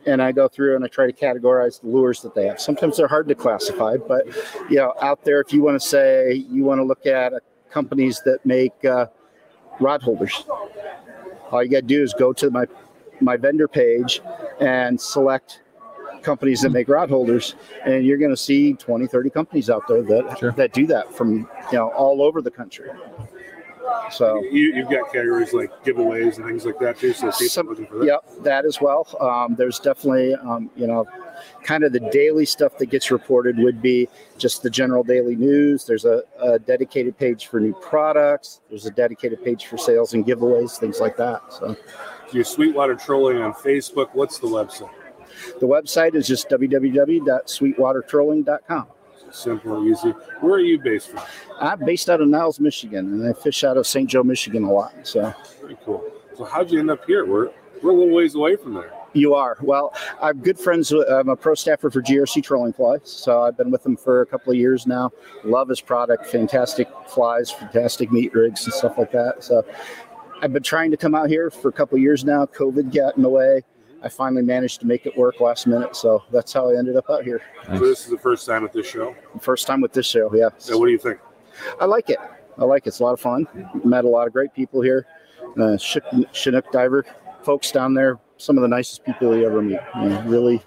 and 0.05 0.21
I 0.21 0.31
go 0.31 0.47
through 0.47 0.75
and 0.75 0.85
I 0.85 0.87
try 0.87 1.07
to 1.07 1.13
categorize 1.13 1.81
the 1.81 1.87
lures 1.87 2.21
that 2.21 2.35
they 2.35 2.45
have. 2.47 2.61
Sometimes 2.61 2.97
they're 2.97 3.07
hard 3.07 3.27
to 3.27 3.35
classify, 3.35 3.97
but 3.97 4.25
you 4.69 4.77
know, 4.77 4.93
out 5.01 5.23
there, 5.23 5.41
if 5.41 5.51
you 5.51 5.63
want 5.63 5.81
to 5.81 5.87
say 5.87 6.33
you 6.33 6.63
want 6.63 6.79
to 6.79 6.83
look 6.83 7.05
at 7.05 7.33
companies 7.71 8.21
that 8.25 8.45
make 8.45 8.85
uh, 8.85 9.07
rod 9.79 10.03
holders, 10.03 10.45
all 11.51 11.63
you 11.63 11.69
got 11.69 11.81
to 11.81 11.87
do 11.87 12.03
is 12.03 12.13
go 12.13 12.33
to 12.33 12.51
my 12.51 12.65
my 13.21 13.37
vendor 13.37 13.67
page 13.67 14.21
and 14.59 14.99
select 14.99 15.61
companies 16.21 16.61
that 16.61 16.71
make 16.71 16.87
rod 16.89 17.09
holders 17.09 17.55
and 17.85 18.03
you're 18.03 18.17
going 18.17 18.31
to 18.31 18.37
see 18.37 18.73
20 18.73 19.05
30 19.05 19.29
companies 19.29 19.69
out 19.69 19.87
there 19.87 20.01
that 20.01 20.37
sure. 20.39 20.51
that 20.53 20.73
do 20.73 20.87
that 20.87 21.13
from 21.13 21.47
you 21.71 21.77
know 21.77 21.89
all 21.89 22.21
over 22.21 22.41
the 22.41 22.49
country 22.49 22.89
so 24.11 24.43
you, 24.43 24.73
have 24.75 24.89
got 24.89 25.11
categories 25.11 25.53
like 25.53 25.71
giveaways 25.83 26.37
and 26.37 26.45
things 26.45 26.65
like 26.65 26.79
that 26.79 26.99
too. 26.99 27.13
So 27.13 27.31
some, 27.31 27.67
looking 27.67 27.87
for 27.87 27.99
that. 27.99 28.05
Yep, 28.05 28.43
that 28.43 28.65
as 28.65 28.79
well. 28.81 29.07
Um, 29.19 29.55
there's 29.55 29.79
definitely 29.79 30.35
um, 30.35 30.69
you 30.75 30.87
know 30.87 31.05
kind 31.63 31.83
of 31.83 31.91
the 31.93 31.99
daily 31.99 32.45
stuff 32.45 32.77
that 32.77 32.85
gets 32.87 33.11
reported 33.11 33.57
would 33.57 33.81
be 33.81 34.07
just 34.37 34.63
the 34.63 34.69
general 34.69 35.03
daily 35.03 35.35
news. 35.35 35.85
There's 35.85 36.05
a, 36.05 36.23
a, 36.39 36.59
dedicated 36.59 37.17
page 37.17 37.47
for 37.47 37.59
new 37.59 37.73
products. 37.73 38.61
There's 38.69 38.85
a 38.85 38.91
dedicated 38.91 39.43
page 39.43 39.65
for 39.65 39.77
sales 39.77 40.13
and 40.13 40.25
giveaways, 40.25 40.79
things 40.79 40.99
like 40.99 41.17
that. 41.17 41.41
So, 41.51 41.75
your 42.31 42.43
Sweetwater 42.43 42.95
Trolling 42.95 43.37
on 43.37 43.53
Facebook. 43.53 44.09
What's 44.13 44.39
the 44.39 44.47
website? 44.47 44.89
The 45.59 45.67
website 45.67 46.15
is 46.15 46.27
just 46.27 46.49
www.sweetwatertrolling.com 46.49 48.87
simple 49.35 49.77
and 49.77 49.89
easy. 49.89 50.09
Where 50.39 50.55
are 50.55 50.59
you 50.59 50.79
based 50.79 51.09
from? 51.09 51.21
I'm 51.59 51.79
based 51.79 52.09
out 52.09 52.21
of 52.21 52.27
Niles, 52.27 52.59
Michigan, 52.59 53.13
and 53.13 53.27
I 53.27 53.33
fish 53.33 53.63
out 53.63 53.77
of 53.77 53.85
St. 53.85 54.09
Joe, 54.09 54.23
Michigan 54.23 54.63
a 54.63 54.71
lot. 54.71 54.93
So 55.03 55.33
very 55.61 55.77
cool. 55.83 56.03
So 56.35 56.45
how'd 56.45 56.71
you 56.71 56.79
end 56.79 56.89
up 56.89 57.05
here? 57.05 57.25
We're 57.25 57.51
we're 57.81 57.91
a 57.91 57.93
little 57.93 58.13
ways 58.13 58.35
away 58.35 58.55
from 58.55 58.73
there. 58.73 58.91
You 59.15 59.33
are. 59.33 59.57
Well, 59.61 59.95
I'm 60.21 60.39
good 60.39 60.59
friends. 60.59 60.91
With, 60.91 61.09
I'm 61.09 61.29
a 61.29 61.37
pro 61.37 61.55
staffer 61.55 61.89
for 61.89 62.01
GRC 62.01 62.43
Trolling 62.43 62.73
Flies, 62.73 62.99
so 63.05 63.43
I've 63.43 63.55
been 63.55 63.71
with 63.71 63.81
them 63.83 63.95
for 63.95 64.21
a 64.21 64.25
couple 64.25 64.51
of 64.51 64.59
years 64.59 64.85
now. 64.85 65.09
Love 65.45 65.69
his 65.69 65.79
product. 65.79 66.27
Fantastic 66.27 66.89
flies, 67.07 67.49
fantastic 67.49 68.11
meat 68.11 68.33
rigs 68.33 68.65
and 68.65 68.73
stuff 68.73 68.97
like 68.97 69.13
that. 69.13 69.41
So 69.41 69.65
I've 70.41 70.51
been 70.51 70.63
trying 70.63 70.91
to 70.91 70.97
come 70.97 71.15
out 71.15 71.29
here 71.29 71.49
for 71.49 71.69
a 71.69 71.71
couple 71.71 71.95
of 71.95 72.01
years 72.01 72.25
now. 72.25 72.45
COVID 72.45 72.93
got 72.93 73.15
in 73.15 73.23
the 73.23 73.29
way. 73.29 73.61
I 74.03 74.09
finally 74.09 74.41
managed 74.41 74.81
to 74.81 74.85
make 74.85 75.05
it 75.05 75.17
work 75.17 75.39
last 75.39 75.65
minute. 75.65 75.95
So 75.95 76.21
that's 76.29 76.51
how 76.51 76.69
I 76.69 76.77
ended 76.77 76.97
up 76.97 77.09
out 77.09 77.23
here. 77.23 77.41
So 77.67 77.79
this 77.79 78.03
is 78.03 78.11
the 78.11 78.17
first 78.17 78.45
time 78.45 78.65
at 78.65 78.73
this 78.73 78.85
show? 78.85 79.15
First 79.39 79.65
time 79.65 79.79
with 79.79 79.93
this 79.93 80.05
show, 80.05 80.29
yeah. 80.35 80.49
So 80.57 80.77
what 80.77 80.87
do 80.87 80.91
you 80.91 80.97
think? 80.99 81.19
I 81.79 81.85
like 81.85 82.09
it. 82.09 82.19
I 82.57 82.65
like 82.65 82.85
it. 82.85 82.89
It's 82.89 82.99
a 82.99 83.03
lot 83.03 83.13
of 83.13 83.21
fun. 83.21 83.47
Met 83.85 84.03
a 84.03 84.09
lot 84.09 84.27
of 84.27 84.33
great 84.33 84.53
people 84.53 84.81
here. 84.81 85.07
Uh, 85.57 85.77
Chinook 85.77 86.69
diver 86.73 87.05
folks 87.43 87.71
down 87.71 87.93
there, 87.93 88.19
some 88.37 88.57
of 88.57 88.61
the 88.61 88.67
nicest 88.67 89.05
people 89.05 89.35
you 89.35 89.45
ever 89.45 89.61
meet. 89.61 89.79
You 89.95 90.09
know, 90.09 90.21
really, 90.23 90.61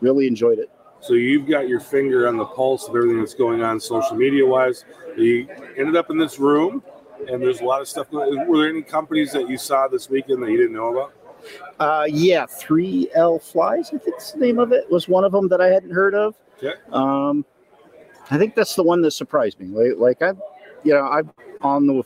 really 0.00 0.26
enjoyed 0.26 0.58
it. 0.58 0.70
So 1.00 1.14
you've 1.14 1.48
got 1.48 1.68
your 1.68 1.80
finger 1.80 2.28
on 2.28 2.36
the 2.36 2.44
pulse 2.44 2.88
of 2.88 2.94
everything 2.94 3.18
that's 3.18 3.34
going 3.34 3.62
on 3.62 3.80
social 3.80 4.16
media 4.16 4.46
wise. 4.46 4.84
You 5.16 5.48
ended 5.76 5.96
up 5.96 6.10
in 6.10 6.18
this 6.18 6.38
room, 6.38 6.82
and 7.28 7.42
there's 7.42 7.60
a 7.60 7.64
lot 7.64 7.80
of 7.80 7.88
stuff. 7.88 8.10
Were 8.12 8.58
there 8.58 8.68
any 8.68 8.82
companies 8.82 9.32
that 9.32 9.48
you 9.48 9.58
saw 9.58 9.88
this 9.88 10.08
weekend 10.08 10.42
that 10.42 10.50
you 10.50 10.56
didn't 10.56 10.74
know 10.74 10.96
about? 10.96 11.12
Uh, 11.80 12.06
yeah, 12.08 12.46
3L 12.46 13.42
Flies, 13.42 13.90
I 13.92 13.98
think 13.98 14.16
the 14.18 14.38
name 14.38 14.60
of 14.60 14.70
it, 14.72 14.88
was 14.90 15.08
one 15.08 15.24
of 15.24 15.32
them 15.32 15.48
that 15.48 15.60
I 15.60 15.66
hadn't 15.66 15.90
heard 15.90 16.14
of. 16.14 16.36
Yeah. 16.60 16.74
Um, 16.92 17.44
I 18.30 18.38
think 18.38 18.54
that's 18.54 18.76
the 18.76 18.84
one 18.84 19.02
that 19.02 19.10
surprised 19.10 19.58
me. 19.58 19.66
Like, 19.66 19.98
like 19.98 20.22
I, 20.22 20.38
you 20.84 20.94
know, 20.94 21.02
I'm 21.02 21.32
on 21.62 21.86
the 21.86 22.04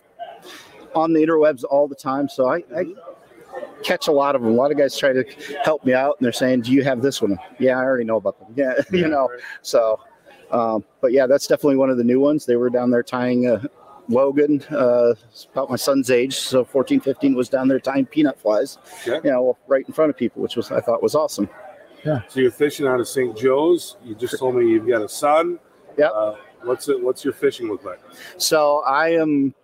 on 0.94 1.12
the 1.12 1.20
interwebs 1.20 1.64
all 1.68 1.86
the 1.86 1.94
time, 1.94 2.28
so 2.28 2.48
I, 2.48 2.64
I 2.74 2.86
catch 3.82 4.08
a 4.08 4.12
lot 4.12 4.34
of 4.34 4.42
them. 4.42 4.52
A 4.52 4.54
lot 4.54 4.70
of 4.70 4.78
guys 4.78 4.96
try 4.96 5.12
to 5.12 5.24
help 5.64 5.84
me 5.84 5.94
out, 5.94 6.16
and 6.18 6.24
they're 6.24 6.32
saying, 6.32 6.62
"Do 6.62 6.72
you 6.72 6.84
have 6.84 7.02
this 7.02 7.20
one?" 7.22 7.38
Yeah, 7.58 7.78
I 7.78 7.84
already 7.84 8.04
know 8.04 8.16
about 8.16 8.38
them. 8.38 8.48
Yeah, 8.56 8.74
you 8.90 9.08
know. 9.08 9.28
So, 9.62 10.00
um, 10.50 10.84
but 11.00 11.12
yeah, 11.12 11.26
that's 11.26 11.46
definitely 11.46 11.76
one 11.76 11.90
of 11.90 11.98
the 11.98 12.04
new 12.04 12.20
ones. 12.20 12.46
They 12.46 12.56
were 12.56 12.70
down 12.70 12.90
there 12.90 13.02
tying 13.02 13.46
a, 13.46 13.62
Logan, 14.08 14.62
uh, 14.70 15.14
about 15.52 15.70
my 15.70 15.76
son's 15.76 16.10
age, 16.10 16.36
so 16.36 16.64
14, 16.64 17.00
15, 17.00 17.34
was 17.34 17.48
down 17.48 17.68
there 17.68 17.80
tying 17.80 18.06
peanut 18.06 18.38
flies, 18.38 18.78
you 19.04 19.20
know, 19.24 19.56
right 19.66 19.84
in 19.86 19.92
front 19.92 20.10
of 20.10 20.16
people, 20.16 20.42
which 20.42 20.56
was 20.56 20.70
I 20.70 20.80
thought 20.80 21.02
was 21.02 21.14
awesome. 21.14 21.48
Yeah. 22.04 22.22
So 22.28 22.40
you're 22.40 22.52
fishing 22.52 22.86
out 22.86 23.00
of 23.00 23.08
St. 23.08 23.36
Joe's. 23.36 23.96
You 24.04 24.14
just 24.14 24.38
told 24.38 24.54
me 24.54 24.68
you've 24.68 24.86
got 24.86 25.02
a 25.02 25.08
son. 25.08 25.58
Yeah. 25.98 26.06
Uh, 26.06 26.36
what's 26.62 26.88
it? 26.88 27.02
What's 27.02 27.24
your 27.24 27.34
fishing 27.34 27.68
look 27.68 27.84
like? 27.84 28.00
So 28.36 28.82
I 28.86 29.10
am 29.10 29.54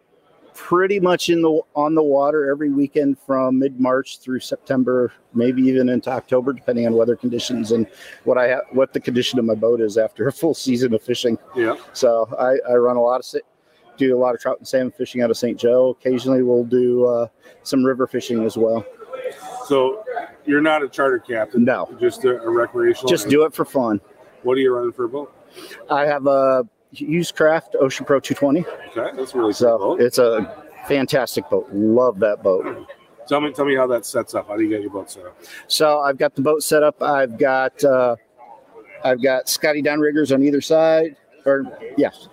pretty 0.55 1.01
much 1.01 1.29
in 1.29 1.43
the 1.43 1.61
on 1.75 1.95
the 1.95 2.03
water 2.03 2.51
every 2.51 2.71
weekend 2.71 3.19
from 3.19 3.59
mid 3.59 3.81
March 3.81 4.19
through 4.19 4.41
September, 4.41 5.13
maybe 5.35 5.63
even 5.63 5.89
into 5.89 6.11
October, 6.11 6.53
depending 6.53 6.87
on 6.87 6.95
weather 6.95 7.17
conditions 7.17 7.73
and 7.73 7.87
what 8.25 8.39
I 8.39 8.55
ha- 8.55 8.61
what 8.71 8.93
the 8.93 9.01
condition 9.01 9.39
of 9.39 9.45
my 9.45 9.55
boat 9.55 9.81
is 9.81 9.99
after 9.99 10.29
a 10.29 10.33
full 10.33 10.55
season 10.55 10.95
of 10.95 11.03
fishing. 11.03 11.39
Yeah. 11.57 11.77
So 11.93 12.29
I, 12.39 12.73
I 12.73 12.77
run 12.77 12.97
a 12.97 13.03
lot 13.03 13.21
of 13.21 13.25
sit, 13.25 13.45
do 13.97 14.17
a 14.17 14.19
lot 14.19 14.35
of 14.35 14.41
trout 14.41 14.59
and 14.59 14.67
salmon 14.67 14.93
fishing 14.93 15.23
out 15.23 15.31
of 15.31 15.37
St. 15.37 15.59
Joe. 15.59 15.91
Occasionally, 15.91 16.43
we'll 16.43 16.65
do 16.65 17.07
uh, 17.07 17.29
some 17.63 17.85
river 17.85 18.07
fishing 18.07 18.45
as 18.45 18.57
well. 18.57 18.85
So, 19.67 20.05
you're 20.45 20.61
not 20.61 20.83
a 20.83 20.89
charter 20.89 21.21
captain? 21.21 21.65
No, 21.65 21.89
just 22.01 22.25
a, 22.25 22.41
a 22.43 22.51
recreational. 22.51 23.09
Just 23.09 23.29
do 23.29 23.45
it 23.45 23.55
for 23.55 23.65
fun. 23.65 24.01
What 24.43 24.59
are 24.59 24.61
you 24.61 24.75
running 24.75 24.93
for 24.93 25.05
a 25.05 25.09
boat? 25.09 25.33
I 25.89 26.05
have 26.07 26.27
a 26.27 26.67
Hewescraft 26.95 27.75
Ocean 27.81 28.05
Pro 28.05 28.21
220. 28.21 28.67
Okay, 28.97 29.17
that's 29.17 29.35
really 29.35 29.53
so 29.53 29.79
cool. 29.79 30.01
It's 30.01 30.19
a 30.19 30.65
fantastic 30.87 31.49
boat. 31.49 31.69
Love 31.73 32.19
that 32.21 32.43
boat. 32.43 32.87
Tell 33.27 33.41
me, 33.41 33.53
tell 33.53 33.65
me 33.65 33.77
how 33.77 33.87
that 33.87 34.05
sets 34.05 34.35
up. 34.35 34.49
How 34.49 34.57
do 34.57 34.63
you 34.63 34.69
get 34.69 34.83
your 34.83 34.91
boat 34.91 35.11
set 35.11 35.25
up? 35.25 35.39
So 35.69 36.01
I've 36.01 36.19
got 36.19 36.35
the 36.35 36.43
boat 36.43 36.63
set 36.63 36.83
up. 36.83 37.03
I've 37.03 37.39
got 37.39 37.83
uh, 37.85 38.17
I've 39.05 39.23
got 39.23 39.49
Scotty 39.49 39.83
downriggers 39.83 40.35
on 40.35 40.43
either 40.43 40.61
side, 40.61 41.17
or 41.45 41.65
yes, 41.97 42.29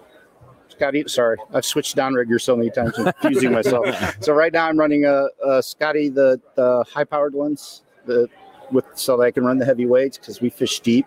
Scotty. 0.67 1.03
Sorry, 1.07 1.37
I've 1.53 1.65
switched 1.65 1.95
downrigger 1.95 2.39
so 2.41 2.55
many 2.55 2.69
times, 2.69 2.97
I'm 2.97 3.13
confusing 3.13 3.51
myself. 3.53 3.85
So 4.21 4.33
right 4.33 4.51
now 4.51 4.67
I'm 4.67 4.77
running 4.77 5.05
a, 5.05 5.27
a 5.45 5.63
Scotty 5.63 6.09
the, 6.09 6.39
the 6.55 6.83
high 6.91 7.03
powered 7.03 7.33
ones, 7.33 7.83
the 8.05 8.27
with 8.71 8.85
so 8.95 9.17
that 9.17 9.23
I 9.23 9.31
can 9.31 9.43
run 9.45 9.57
the 9.57 9.65
heavy 9.65 9.85
weights 9.85 10.17
because 10.17 10.41
we 10.41 10.49
fish 10.49 10.79
deep. 10.79 11.05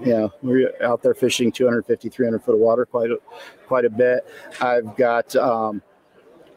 You 0.00 0.06
know, 0.06 0.32
we're 0.42 0.72
out 0.82 1.02
there 1.02 1.14
fishing 1.14 1.52
250, 1.52 2.08
300 2.08 2.42
foot 2.42 2.54
of 2.54 2.60
water 2.60 2.86
quite 2.86 3.10
a, 3.10 3.18
quite 3.66 3.84
a 3.84 3.90
bit. 3.90 4.26
I've 4.60 4.96
got 4.96 5.34
um, 5.36 5.82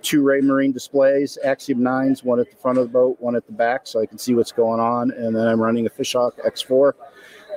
two 0.02 0.22
Raymarine 0.22 0.74
displays, 0.74 1.38
Axiom 1.44 1.84
nines, 1.84 2.24
one 2.24 2.40
at 2.40 2.50
the 2.50 2.56
front 2.58 2.78
of 2.78 2.86
the 2.86 2.92
boat, 2.92 3.18
one 3.20 3.36
at 3.36 3.46
the 3.46 3.54
back, 3.54 3.88
so 3.88 4.02
I 4.02 4.06
can 4.06 4.18
see 4.18 4.34
what's 4.34 4.52
going 4.52 4.80
on. 4.80 5.12
And 5.12 5.36
then 5.36 5.48
I'm 5.48 5.62
running 5.62 5.86
a 5.86 5.90
Fishhawk 5.90 6.34
X4 6.46 6.94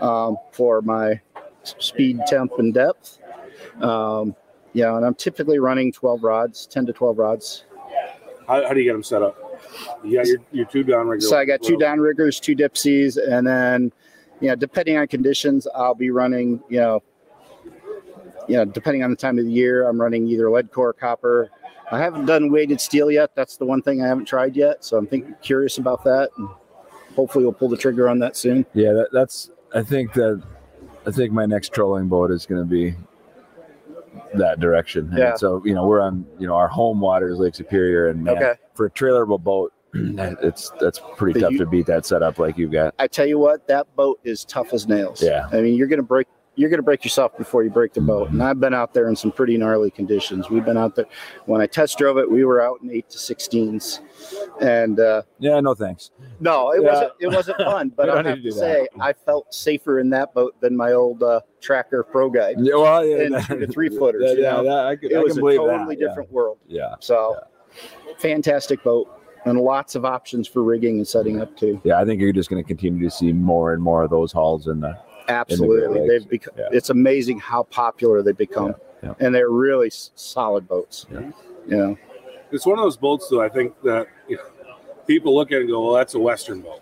um, 0.03 0.37
for 0.53 0.83
my 0.83 1.21
speed, 1.63 2.21
temp, 2.27 2.53
and 2.59 2.73
depth. 2.75 3.19
Um, 3.81 4.35
Yeah, 4.73 4.97
and 4.97 5.05
I'm 5.05 5.15
typically 5.15 5.59
running 5.59 5.93
12 5.93 6.23
rods, 6.23 6.67
10 6.67 6.87
to 6.87 6.93
12 6.93 7.19
rods. 7.19 7.65
How, 8.47 8.67
how 8.67 8.73
do 8.73 8.81
you 8.81 8.85
get 8.85 8.93
them 8.93 9.03
set 9.03 9.23
up? 9.23 9.50
Yeah, 10.05 10.05
you 10.05 10.17
got 10.17 10.27
your, 10.27 10.39
your 10.53 10.65
two 10.67 10.85
downriggers. 10.85 11.23
So 11.23 11.39
I 11.39 11.45
got 11.45 11.63
two 11.63 11.77
downriggers, 11.77 12.41
two 12.41 12.55
dipsies, 12.57 13.17
and 13.17 13.47
then, 13.47 13.93
you 14.41 14.49
know, 14.49 14.57
depending 14.57 14.97
on 14.97 15.07
conditions, 15.07 15.67
I'll 15.75 15.95
be 15.95 16.11
running, 16.11 16.63
you 16.69 16.81
know, 16.81 17.03
you 18.49 18.57
know, 18.57 18.65
depending 18.65 19.05
on 19.05 19.11
the 19.11 19.17
time 19.17 19.39
of 19.39 19.45
the 19.45 19.53
year, 19.53 19.89
I'm 19.89 20.01
running 20.01 20.27
either 20.29 20.51
lead 20.51 20.73
core, 20.73 20.93
copper. 20.93 21.51
I 21.93 21.99
haven't 21.99 22.27
done 22.27 22.51
weighted 22.51 22.81
steel 22.81 23.11
yet. 23.11 23.35
That's 23.35 23.57
the 23.57 23.65
one 23.65 23.83
thing 23.83 24.03
I 24.03 24.09
haven't 24.09 24.27
tried 24.27 24.57
yet. 24.57 24.85
So 24.85 24.97
I'm 24.97 25.07
thinking 25.07 25.35
curious 25.43 25.79
about 25.79 26.05
that. 26.05 26.31
And 26.37 26.49
hopefully 27.15 27.45
we'll 27.45 27.53
pull 27.53 27.69
the 27.69 27.77
trigger 27.77 28.09
on 28.09 28.19
that 28.21 28.37
soon. 28.37 28.67
Yeah, 28.75 28.93
that, 28.93 29.09
that's. 29.13 29.51
I 29.75 29.83
think 29.83 30.13
that. 30.15 30.43
I 31.07 31.11
think 31.11 31.33
my 31.33 31.47
next 31.47 31.73
trolling 31.73 32.09
boat 32.09 32.31
is 32.31 32.45
going 32.45 32.61
to 32.61 32.69
be 32.69 32.95
that 34.35 34.61
direction. 34.61 35.09
And 35.11 35.19
Yeah. 35.19 35.35
So 35.37 35.63
you 35.65 35.75
know 35.75 35.87
we're 35.87 36.01
on 36.01 36.27
you 36.39 36.47
know 36.47 36.55
our 36.55 36.69
home 36.69 37.01
water 37.01 37.29
is 37.31 37.39
Lake 37.39 37.55
Superior, 37.55 38.09
and 38.09 38.25
man, 38.25 38.37
Okay. 38.37 38.55
for 38.75 38.87
a 38.87 38.91
trailerable 38.91 39.41
boat, 39.43 39.73
it's 39.95 40.71
that's 40.81 41.01
pretty 41.17 41.41
tough 41.41 41.55
to 41.57 41.67
beat 41.67 41.87
that 41.87 42.07
setup 42.07 42.39
like 42.39 42.57
you've 42.59 42.73
got. 42.73 42.95
I 42.99 43.07
tell 43.07 43.27
you 43.27 43.39
what, 43.39 43.67
that 43.69 43.95
boat 43.97 44.21
is 44.25 44.45
tough 44.45 44.73
as 44.73 44.87
nails. 44.87 45.23
Yeah. 45.23 45.49
I 45.53 45.61
mean, 45.61 45.75
you're 45.75 45.89
gonna 45.89 46.03
break 46.03 46.27
you're 46.61 46.69
gonna 46.71 46.83
break 46.83 47.03
yourself 47.05 47.37
before 47.39 47.65
you 47.65 47.71
break 47.71 47.95
the 47.95 48.01
boat. 48.03 48.29
And 48.31 48.43
I've 48.43 48.61
been 48.61 48.75
out 48.75 48.93
there 48.93 49.09
in 49.09 49.17
some 49.17 49.33
pretty 49.33 49.57
gnarly 49.57 49.91
conditions. 49.91 50.51
We've 50.51 50.65
been 50.65 50.77
out 50.77 50.95
there 50.95 51.07
when 51.47 51.61
I 51.61 51.67
test 51.67 51.97
drove 51.99 52.19
it, 52.19 52.31
we 52.31 52.45
were 52.45 52.61
out 52.61 52.81
in 52.83 52.91
eight 52.91 53.09
to 53.11 53.19
sixteens. 53.19 54.01
And 54.61 55.01
uh, 55.01 55.23
Yeah, 55.39 55.59
no 55.61 55.75
thanks. 55.75 56.11
no, 56.39 56.73
it 56.73 56.83
Yeah. 56.83 56.89
wasn't 56.93 57.13
it 57.21 57.27
wasn't 57.29 57.57
fun, 57.59 57.89
but 57.97 58.11
I 58.11 58.17
have 58.23 58.37
to 58.37 58.43
to 58.43 58.53
say 58.53 58.87
I 59.01 59.13
felt 59.15 59.53
safer 59.55 59.99
in 60.01 60.11
that 60.11 60.35
boat 60.35 60.55
than 60.61 60.77
my 60.77 60.93
old 60.93 61.23
uh, 61.23 61.41
tracker 61.61 62.03
pro 62.03 62.29
guide. 62.29 62.57
Yeah, 62.59 62.75
well, 62.77 63.05
yeah, 63.05 63.17
And 63.23 63.35
that- 63.35 63.47
two 63.49 63.67
three 63.67 63.89
footers, 63.89 64.23
Yeah, 64.27 64.33
you 64.33 64.43
yeah, 64.43 64.51
know? 64.53 64.65
that- 64.65 64.87
I, 64.87 64.97
could, 64.97 65.13
It 65.13 65.17
I 65.17 65.21
was 65.21 65.37
a 65.39 65.41
totally 65.41 65.95
that. 65.97 66.01
yeah. 66.01 66.09
different 66.09 66.31
world. 66.31 66.59
Yeah. 66.69 66.95
So 67.01 67.37
fantastic 68.19 68.83
boat 68.83 69.09
and 69.47 69.59
lots 69.59 69.95
of 69.95 70.05
options 70.05 70.47
for 70.47 70.63
rigging 70.63 70.99
and 70.99 71.09
setting 71.09 71.41
up 71.41 71.57
too. 71.57 71.81
Yeah, 71.85 71.99
I 71.99 72.05
think 72.05 72.21
you're 72.21 72.33
just 72.33 72.51
going 72.51 72.63
to 72.63 72.67
continue 72.67 73.03
to 73.09 73.11
see 73.11 73.33
more 73.33 73.73
and 73.73 73.83
more 73.83 74.03
of 74.05 74.11
those 74.11 74.33
hauls 74.33 74.67
in 74.69 74.81
the. 74.81 74.99
Absolutely, 75.31 76.01
Lakes. 76.01 76.09
they've 76.13 76.29
become. 76.31 76.55
Yeah. 76.59 76.69
It's 76.73 76.91
amazing 76.91 77.39
how 77.41 77.63
popular 77.65 78.23
they 78.23 78.33
become, 78.33 78.75
Yeah, 79.03 79.15
and 79.21 79.35
they're 79.35 79.51
really 79.51 79.89
s- 79.89 80.11
solid 80.15 80.67
boats. 80.69 81.07
Yeah. 81.13 81.31
You 81.67 81.77
know, 81.77 81.99
It's 82.53 82.67
one 82.67 82.79
of 82.79 82.85
those 82.85 82.97
boats, 82.97 83.29
though. 83.29 83.41
I 83.41 83.49
think 83.49 83.81
that 83.83 84.09
you 84.29 84.37
know, 84.37 84.43
people 85.07 85.35
look 85.35 85.53
at 85.53 85.59
it 85.59 85.61
and 85.63 85.71
go, 85.71 85.85
"Well, 85.85 85.95
that's 85.95 86.15
a 86.15 86.19
Western 86.19 86.61
boat," 86.63 86.81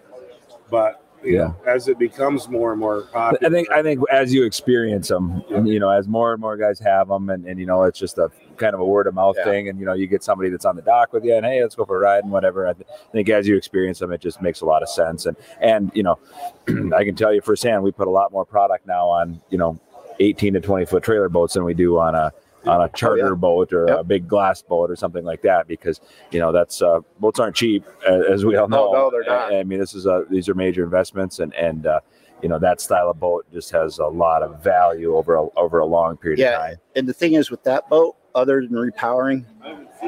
but 0.71 0.93
you 0.93 1.08
Yeah. 1.25 1.39
know, 1.39 1.57
as 1.67 1.89
it 1.89 1.99
becomes 1.99 2.49
more 2.49 2.71
and 2.73 2.81
more 2.81 3.03
popular, 3.03 3.39
I 3.47 3.51
think 3.53 3.71
I 3.71 3.83
think 3.83 4.01
as 4.11 4.33
you 4.33 4.45
experience 4.45 5.09
them, 5.09 5.43
Yeah. 5.49 5.63
you 5.65 5.79
know, 5.81 5.91
as 5.91 6.07
more 6.09 6.33
and 6.33 6.41
more 6.41 6.57
guys 6.57 6.79
have 6.81 7.09
them, 7.09 7.31
and, 7.31 7.45
and 7.47 7.59
you 7.59 7.67
know, 7.67 7.83
it's 7.85 7.99
just 7.99 8.19
a 8.19 8.31
kind 8.57 8.75
of 8.75 8.81
a 8.81 8.85
word 8.85 9.07
of 9.07 9.15
mouth 9.15 9.37
Yeah. 9.39 9.45
thing, 9.45 9.69
and 9.69 9.79
you 9.79 9.87
know, 9.87 9.93
you 9.95 10.07
get 10.07 10.23
somebody 10.23 10.51
that's 10.51 10.65
on 10.65 10.77
the 10.77 10.83
dock 10.83 11.13
with 11.13 11.25
you, 11.25 11.35
and 11.35 11.45
hey, 11.45 11.63
let's 11.63 11.75
go 11.75 11.85
for 11.85 11.97
a 11.97 12.01
ride 12.01 12.25
and 12.25 12.33
whatever. 12.33 12.67
I 12.67 12.73
th- 12.73 12.87
think 13.13 13.29
as 13.29 13.47
you 13.49 13.57
experience 13.57 13.99
them, 13.99 14.13
it 14.13 14.21
just 14.21 14.41
makes 14.43 14.61
a 14.61 14.67
lot 14.67 14.83
of 14.83 14.89
sense, 14.89 15.27
and 15.27 15.37
and 15.61 15.91
you 15.95 16.03
know, 16.03 16.19
I 16.95 17.05
can 17.05 17.15
tell 17.15 17.33
you 17.33 17.41
firsthand, 17.41 17.83
we 17.83 17.93
put 17.93 18.09
a 18.09 18.11
lot 18.11 18.33
more 18.33 18.45
product 18.45 18.87
now 18.87 19.09
on 19.09 19.41
you 19.51 19.59
know, 19.59 19.79
eighteen 20.21 20.55
to 20.55 20.61
twenty 20.61 20.85
foot 20.87 21.03
trailer 21.03 21.29
boats 21.29 21.55
than 21.55 21.65
we 21.65 21.75
do 21.75 21.99
on 21.99 22.15
a 22.15 22.33
on 22.67 22.83
a 22.83 22.89
charter 22.91 23.27
Oh, 23.27 23.29
yeah. 23.31 23.35
boat 23.35 23.73
or 23.73 23.87
a 23.87 24.05
big 24.05 24.27
glass 24.29 24.63
boat 24.63 24.91
or 24.91 24.97
something 24.97 25.25
like 25.25 25.43
that 25.43 25.67
because 25.69 26.01
you 26.31 26.39
know 26.41 26.53
that's 26.53 26.83
uh, 26.83 27.01
boats 27.21 27.39
aren't 27.41 27.57
cheap 27.57 27.85
as 28.07 28.45
we 28.45 28.57
all 28.57 28.69
know. 28.69 28.89
Oh, 28.89 28.93
no, 28.93 29.11
they're 29.11 29.25
not. 29.25 29.53
I, 29.53 29.61
I 29.61 29.65
mean, 29.65 29.79
this 29.79 29.95
is 29.95 30.07
a 30.07 30.25
these 30.31 30.49
are 30.49 30.55
major 30.55 30.83
investments 30.85 31.39
and 31.39 31.55
and 31.55 31.87
uh, 31.87 32.01
you 32.43 32.49
know 32.49 32.59
that 32.59 32.81
style 32.81 33.11
of 33.11 33.19
boat 33.21 33.47
just 33.53 33.71
has 33.71 33.99
a 33.99 34.07
lot 34.07 34.43
of 34.43 34.63
value 34.63 35.17
over 35.17 35.35
a, 35.37 35.47
over 35.57 35.79
a 35.81 35.87
long 35.87 36.17
period 36.17 36.39
Yeah. 36.39 36.53
of 36.55 36.61
time. 36.71 36.77
and 36.97 37.09
the 37.09 37.13
thing 37.15 37.35
is 37.35 37.51
with 37.51 37.63
that 37.65 37.89
boat, 37.89 38.17
other 38.35 38.61
than 38.61 38.71
repowering, 38.71 39.45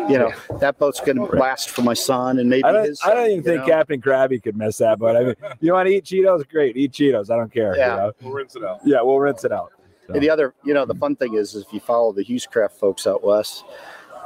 you 0.09 0.17
know, 0.19 0.33
that 0.61 0.79
boat's 0.79 1.01
going 1.01 1.17
to 1.17 1.25
last 1.25 1.71
for 1.71 1.83
my 1.83 1.95
son 1.95 2.39
and 2.39 2.49
maybe 2.49 2.63
I 2.65 2.71
don't, 2.73 2.85
his. 2.85 3.01
I 3.05 3.15
don't 3.15 3.31
even 3.31 3.43
think 3.43 3.61
know? 3.63 3.67
Captain 3.67 4.01
Krabby 4.01 4.41
could 4.41 4.57
mess 4.57 4.79
that, 4.79 4.99
but 5.01 5.17
I 5.17 5.25
mean, 5.25 5.35
you 5.61 5.73
want 5.73 5.89
to 5.89 5.95
eat 5.95 6.05
Cheetos? 6.05 6.49
Great, 6.49 6.77
eat 6.77 6.93
Cheetos. 6.93 7.31
I 7.31 7.37
don't 7.37 7.53
care. 7.53 7.75
you 7.75 7.81
Yeah. 7.81 7.97
know? 7.97 8.13
we'll 8.23 8.33
rinse 8.33 8.55
it 8.55 8.63
out. 8.65 8.79
yeah, 8.85 9.03
we'll 9.03 9.19
rinse 9.19 9.45
it 9.45 9.51
out. 9.53 9.73
So, 10.11 10.15
And 10.15 10.23
the 10.23 10.31
other, 10.31 10.55
you 10.65 10.75
know, 10.75 10.85
the 10.85 10.95
fun 10.95 11.17
thing 11.17 11.35
is, 11.35 11.55
is 11.55 11.65
if 11.65 11.73
you 11.73 11.81
follow 11.81 12.13
the 12.13 12.25
Hewescraft 12.25 12.73
folks 12.73 13.07
out 13.07 13.23
west, 13.23 13.65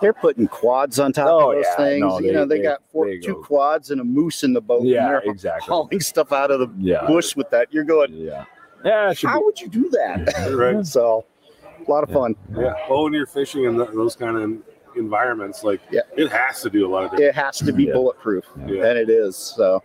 they're 0.01 0.13
putting 0.15 0.49
quads 0.49 0.99
on 0.99 1.13
top 1.13 1.29
Oh, 1.29 1.51
of 1.51 1.57
those 1.57 1.65
yeah, 1.69 1.77
things. 1.77 2.01
no, 2.01 2.19
you 2.21 2.33
know, 2.33 2.45
they, 2.47 2.57
they- 2.59 2.63
got 2.63 2.83
four, 2.91 3.07
they 3.07 3.19
two 3.19 3.37
quads 3.37 3.91
and 3.91 4.01
a 4.01 4.05
moose 4.05 4.43
in 4.43 4.53
the 4.53 4.61
boat. 4.61 4.81
and 4.81 4.89
yeah, 4.91 5.07
they're 5.09 5.21
exactly. 5.21 5.69
hauling 5.69 6.01
stuff 6.01 6.33
out 6.33 6.51
of 6.51 6.61
the 6.61 6.69
Yeah, 6.79 7.07
bush 7.07 7.37
with 7.37 7.51
that. 7.51 7.73
You're 7.73 7.85
going, 7.85 8.13
yeah, 8.15 8.45
yeah. 8.85 9.13
How 9.23 9.39
be, 9.41 9.45
would 9.45 9.61
you 9.61 9.69
do 9.69 9.89
that? 9.91 10.51
Right. 10.55 10.85
so, 10.87 11.25
a 11.87 11.91
lot 11.91 12.03
of 12.03 12.11
fun. 12.11 12.35
Yeah. 12.57 12.75
Well, 12.89 13.05
when 13.05 13.13
you're 13.13 13.27
fishing 13.27 13.65
in 13.65 13.77
th 13.77 13.91
those 13.93 14.17
kind 14.17 14.37
of 14.37 14.97
environments, 14.97 15.63
like 15.65 15.81
Yeah. 15.91 16.01
it 16.17 16.31
has 16.31 16.63
to 16.63 16.71
do 16.71 16.87
a 16.87 16.91
lot 16.91 17.05
of 17.05 17.11
different. 17.11 17.29
It 17.31 17.35
has 17.35 17.59
to 17.59 17.73
be 17.73 17.85
Yeah. 17.85 17.93
bulletproof, 17.93 18.45
Yeah. 18.67 18.87
and 18.87 18.99
it 18.99 19.11
is. 19.11 19.37
So, 19.37 19.83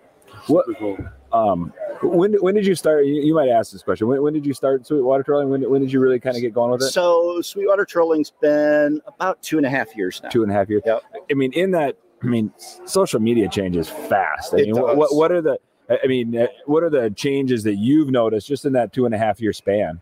What- 0.47 0.65
Super 0.67 0.79
cool. 0.79 0.97
Um, 1.31 1.73
when 2.01 2.33
when 2.35 2.55
did 2.55 2.65
you 2.65 2.75
start? 2.75 3.05
You, 3.05 3.15
you 3.15 3.33
might 3.35 3.49
ask 3.49 3.71
this 3.71 3.83
question. 3.83 4.07
When, 4.07 4.21
when 4.21 4.33
did 4.33 4.45
you 4.45 4.53
start 4.53 4.85
Sweetwater 4.85 5.23
trolling? 5.23 5.49
When 5.49 5.69
when 5.69 5.81
did 5.81 5.91
you 5.91 5.99
really 5.99 6.19
kind 6.19 6.35
of 6.35 6.41
get 6.41 6.53
going 6.53 6.71
with 6.71 6.81
it? 6.81 6.91
so 6.91 7.41
Sweetwater 7.41 7.85
Trolling's 7.85 8.31
been 8.41 9.01
about 9.07 9.41
two 9.41 9.57
and 9.57 9.65
a 9.65 9.69
half 9.69 9.95
years 9.95 10.21
now. 10.23 10.29
two 10.29 10.43
and 10.43 10.51
a 10.51 10.55
half 10.55 10.69
years. 10.69 10.81
Yep. 10.85 11.03
I 11.29 11.33
mean, 11.33 11.51
in 11.53 11.71
that, 11.71 11.97
I 12.23 12.27
mean, 12.27 12.51
social 12.85 13.19
media 13.19 13.47
changes 13.49 13.89
fast. 13.89 14.53
I 14.53 14.59
It 14.59 14.65
mean, 14.67 14.75
what, 14.81 14.97
what 14.97 15.09
does. 15.09 15.17
what 15.17 15.31
are 15.31 15.41
the, 15.41 15.59
I 16.03 16.07
mean, 16.07 16.37
uh, 16.37 16.47
what 16.65 16.83
are 16.83 16.89
the 16.89 17.09
changes 17.11 17.63
that 17.63 17.75
you've 17.75 18.09
noticed 18.09 18.47
just 18.47 18.65
in 18.65 18.73
that 18.73 18.93
two 18.93 19.05
and 19.05 19.13
a 19.13 19.17
half 19.17 19.41
year 19.41 19.53
span? 19.53 20.01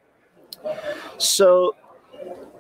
So 1.17 1.75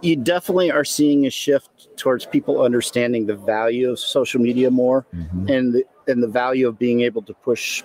you 0.01 0.15
definitely 0.15 0.71
are 0.71 0.85
seeing 0.85 1.25
a 1.25 1.29
shift 1.29 1.89
towards 1.97 2.25
people 2.25 2.61
understanding 2.61 3.25
the 3.25 3.35
value 3.35 3.89
of 3.89 3.99
social 3.99 4.39
media 4.39 4.69
more 4.69 5.05
and 5.47 5.73
the, 5.73 5.83
and 6.07 6.21
the 6.21 6.27
value 6.27 6.67
of 6.67 6.77
being 6.79 7.01
able 7.01 7.21
to 7.23 7.33
push 7.33 7.83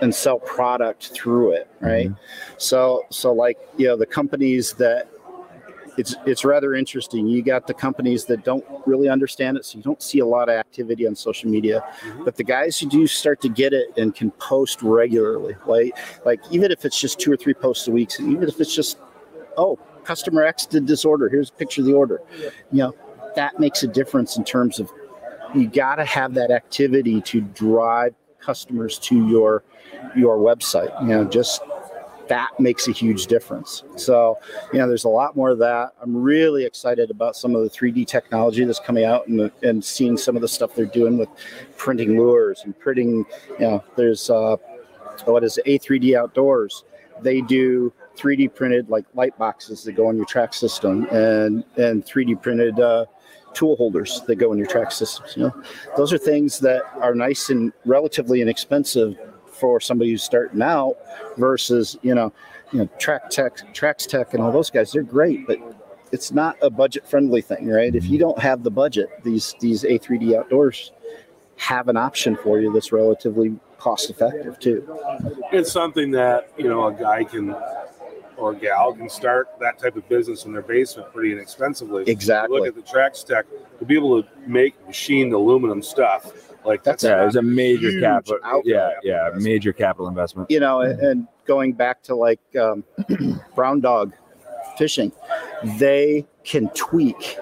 and 0.00 0.14
sell 0.14 0.38
product 0.38 1.10
through 1.14 1.52
it, 1.52 1.68
mm-hmm. 1.76 1.86
right? 1.86 2.10
So 2.58 3.04
so 3.10 3.32
like, 3.32 3.58
you 3.76 3.86
know, 3.86 3.96
the 3.96 4.06
companies 4.06 4.72
that 4.74 5.08
it's 5.96 6.16
it's 6.26 6.44
rather 6.44 6.74
interesting. 6.74 7.26
You 7.28 7.42
got 7.42 7.66
the 7.66 7.74
companies 7.74 8.24
that 8.26 8.44
don't 8.44 8.64
really 8.86 9.08
understand 9.08 9.56
it, 9.56 9.64
so 9.64 9.78
you 9.78 9.84
don't 9.84 10.02
see 10.02 10.18
a 10.18 10.26
lot 10.26 10.48
of 10.48 10.56
activity 10.56 11.06
on 11.06 11.14
social 11.14 11.48
media. 11.48 11.84
Mm-hmm. 12.00 12.24
But 12.24 12.36
the 12.36 12.44
guys 12.44 12.78
who 12.78 12.88
do 12.88 13.06
start 13.06 13.40
to 13.42 13.48
get 13.48 13.72
it 13.72 13.96
and 13.96 14.14
can 14.14 14.30
post 14.32 14.82
regularly, 14.82 15.54
like 15.66 15.96
like 16.24 16.40
even 16.50 16.72
if 16.72 16.84
it's 16.84 17.00
just 17.00 17.20
two 17.20 17.32
or 17.32 17.36
three 17.36 17.54
posts 17.54 17.86
a 17.86 17.92
week, 17.92 18.10
so 18.10 18.24
even 18.24 18.48
if 18.48 18.60
it's 18.60 18.74
just 18.74 18.98
oh, 19.56 19.78
customer 20.04 20.44
X 20.44 20.66
did 20.66 20.86
this 20.86 21.04
order. 21.04 21.28
Here's 21.28 21.50
a 21.50 21.52
picture 21.52 21.80
of 21.82 21.86
the 21.86 21.94
order. 21.94 22.20
You 22.72 22.78
know, 22.78 22.94
that 23.36 23.58
makes 23.58 23.82
a 23.82 23.86
difference 23.86 24.36
in 24.36 24.44
terms 24.44 24.78
of 24.78 24.90
you 25.54 25.68
got 25.68 25.96
to 25.96 26.04
have 26.04 26.34
that 26.34 26.50
activity 26.50 27.20
to 27.22 27.40
drive 27.40 28.14
customers 28.40 28.98
to 28.98 29.26
your 29.28 29.64
your 30.16 30.38
website. 30.38 31.00
You 31.02 31.08
know, 31.08 31.24
just 31.24 31.60
that 32.28 32.58
makes 32.58 32.88
a 32.88 32.92
huge 32.92 33.26
difference. 33.26 33.82
So, 33.96 34.38
you 34.72 34.78
know, 34.78 34.88
there's 34.88 35.04
a 35.04 35.08
lot 35.08 35.36
more 35.36 35.50
of 35.50 35.58
that. 35.58 35.92
I'm 36.00 36.16
really 36.16 36.64
excited 36.64 37.10
about 37.10 37.36
some 37.36 37.54
of 37.54 37.62
the 37.62 37.70
3D 37.70 38.06
technology 38.06 38.64
that's 38.64 38.80
coming 38.80 39.04
out 39.04 39.26
and, 39.26 39.50
and 39.62 39.84
seeing 39.84 40.16
some 40.16 40.36
of 40.36 40.42
the 40.42 40.48
stuff 40.48 40.74
they're 40.74 40.86
doing 40.86 41.18
with 41.18 41.28
printing 41.76 42.18
lures 42.18 42.62
and 42.64 42.78
printing, 42.78 43.26
you 43.58 43.66
know, 43.66 43.84
there's 43.96 44.30
uh, 44.30 44.56
what 45.26 45.44
is 45.44 45.58
it, 45.58 45.66
A3D 45.66 46.16
Outdoors. 46.16 46.84
They 47.20 47.40
do 47.40 47.92
3D 48.16 48.54
printed 48.54 48.88
like 48.88 49.04
light 49.14 49.36
boxes 49.38 49.84
that 49.84 49.92
go 49.92 50.10
in 50.10 50.16
your 50.16 50.26
track 50.26 50.54
system 50.54 51.06
and 51.10 51.64
and 51.76 52.04
3D 52.04 52.42
printed 52.42 52.80
uh, 52.80 53.06
tool 53.54 53.76
holders 53.76 54.22
that 54.26 54.36
go 54.36 54.52
in 54.52 54.58
your 54.58 54.66
track 54.66 54.92
systems. 54.92 55.34
You 55.36 55.44
know, 55.44 55.62
those 55.96 56.12
are 56.12 56.18
things 56.18 56.58
that 56.60 56.82
are 57.00 57.14
nice 57.14 57.50
and 57.50 57.72
relatively 57.84 58.40
inexpensive 58.40 59.16
for 59.46 59.80
somebody 59.80 60.10
who's 60.10 60.22
starting 60.22 60.62
out 60.62 60.96
versus 61.36 61.96
you 62.02 62.14
know, 62.14 62.32
you 62.72 62.80
know, 62.80 62.88
track 62.98 63.30
tech, 63.30 63.72
tracks 63.72 64.06
tech, 64.06 64.34
and 64.34 64.42
all 64.42 64.52
those 64.52 64.70
guys. 64.70 64.92
They're 64.92 65.02
great, 65.02 65.46
but 65.46 65.58
it's 66.12 66.32
not 66.32 66.56
a 66.62 66.70
budget 66.70 67.08
friendly 67.08 67.40
thing, 67.40 67.68
right? 67.68 67.94
If 67.94 68.06
you 68.06 68.18
don't 68.18 68.38
have 68.38 68.62
the 68.62 68.70
budget, 68.70 69.08
these 69.22 69.54
these 69.60 69.82
A3D 69.82 70.36
outdoors 70.36 70.92
have 71.56 71.88
an 71.88 71.96
option 71.96 72.36
for 72.36 72.60
you 72.60 72.72
that's 72.72 72.92
relatively 72.92 73.58
cost 73.78 74.10
effective 74.10 74.58
too. 74.58 74.86
It's 75.52 75.70
something 75.70 76.10
that 76.12 76.50
you 76.56 76.68
know 76.68 76.86
a 76.86 76.92
guy 76.92 77.24
can 77.24 77.54
or 78.44 78.54
gal 78.54 78.92
can 78.92 79.08
start 79.08 79.48
that 79.60 79.78
type 79.78 79.96
of 79.96 80.06
business 80.08 80.44
in 80.44 80.52
their 80.52 80.62
basement 80.62 81.12
pretty 81.14 81.32
inexpensively. 81.32 82.04
Exactly. 82.06 82.60
Look 82.60 82.68
at 82.68 82.74
the 82.74 82.82
Trax 82.82 83.24
Tech 83.24 83.46
to 83.78 83.84
be 83.84 83.96
able 83.96 84.22
to 84.22 84.28
make 84.46 84.74
machined 84.86 85.32
aluminum 85.32 85.82
stuff 85.82 86.52
like 86.64 86.84
That's 86.84 87.02
that's 87.02 87.10
Yeah, 87.10 87.16
there's 87.16 87.36
a 87.36 87.42
major 87.42 87.98
capital. 88.00 88.38
outlay. 88.44 88.62
Yeah, 88.72 88.90
yeah, 89.02 89.30
major 89.36 89.72
capital 89.72 90.08
investment. 90.08 90.50
you 90.50 90.60
know, 90.60 90.80
and, 90.82 91.00
and 91.00 91.28
going 91.46 91.72
back 91.72 92.02
to 92.04 92.14
like 92.14 92.40
um, 92.60 92.84
brown 93.54 93.80
dog 93.80 94.12
fishing, 94.76 95.10
they 95.78 96.26
can 96.44 96.68
tweak 96.70 97.38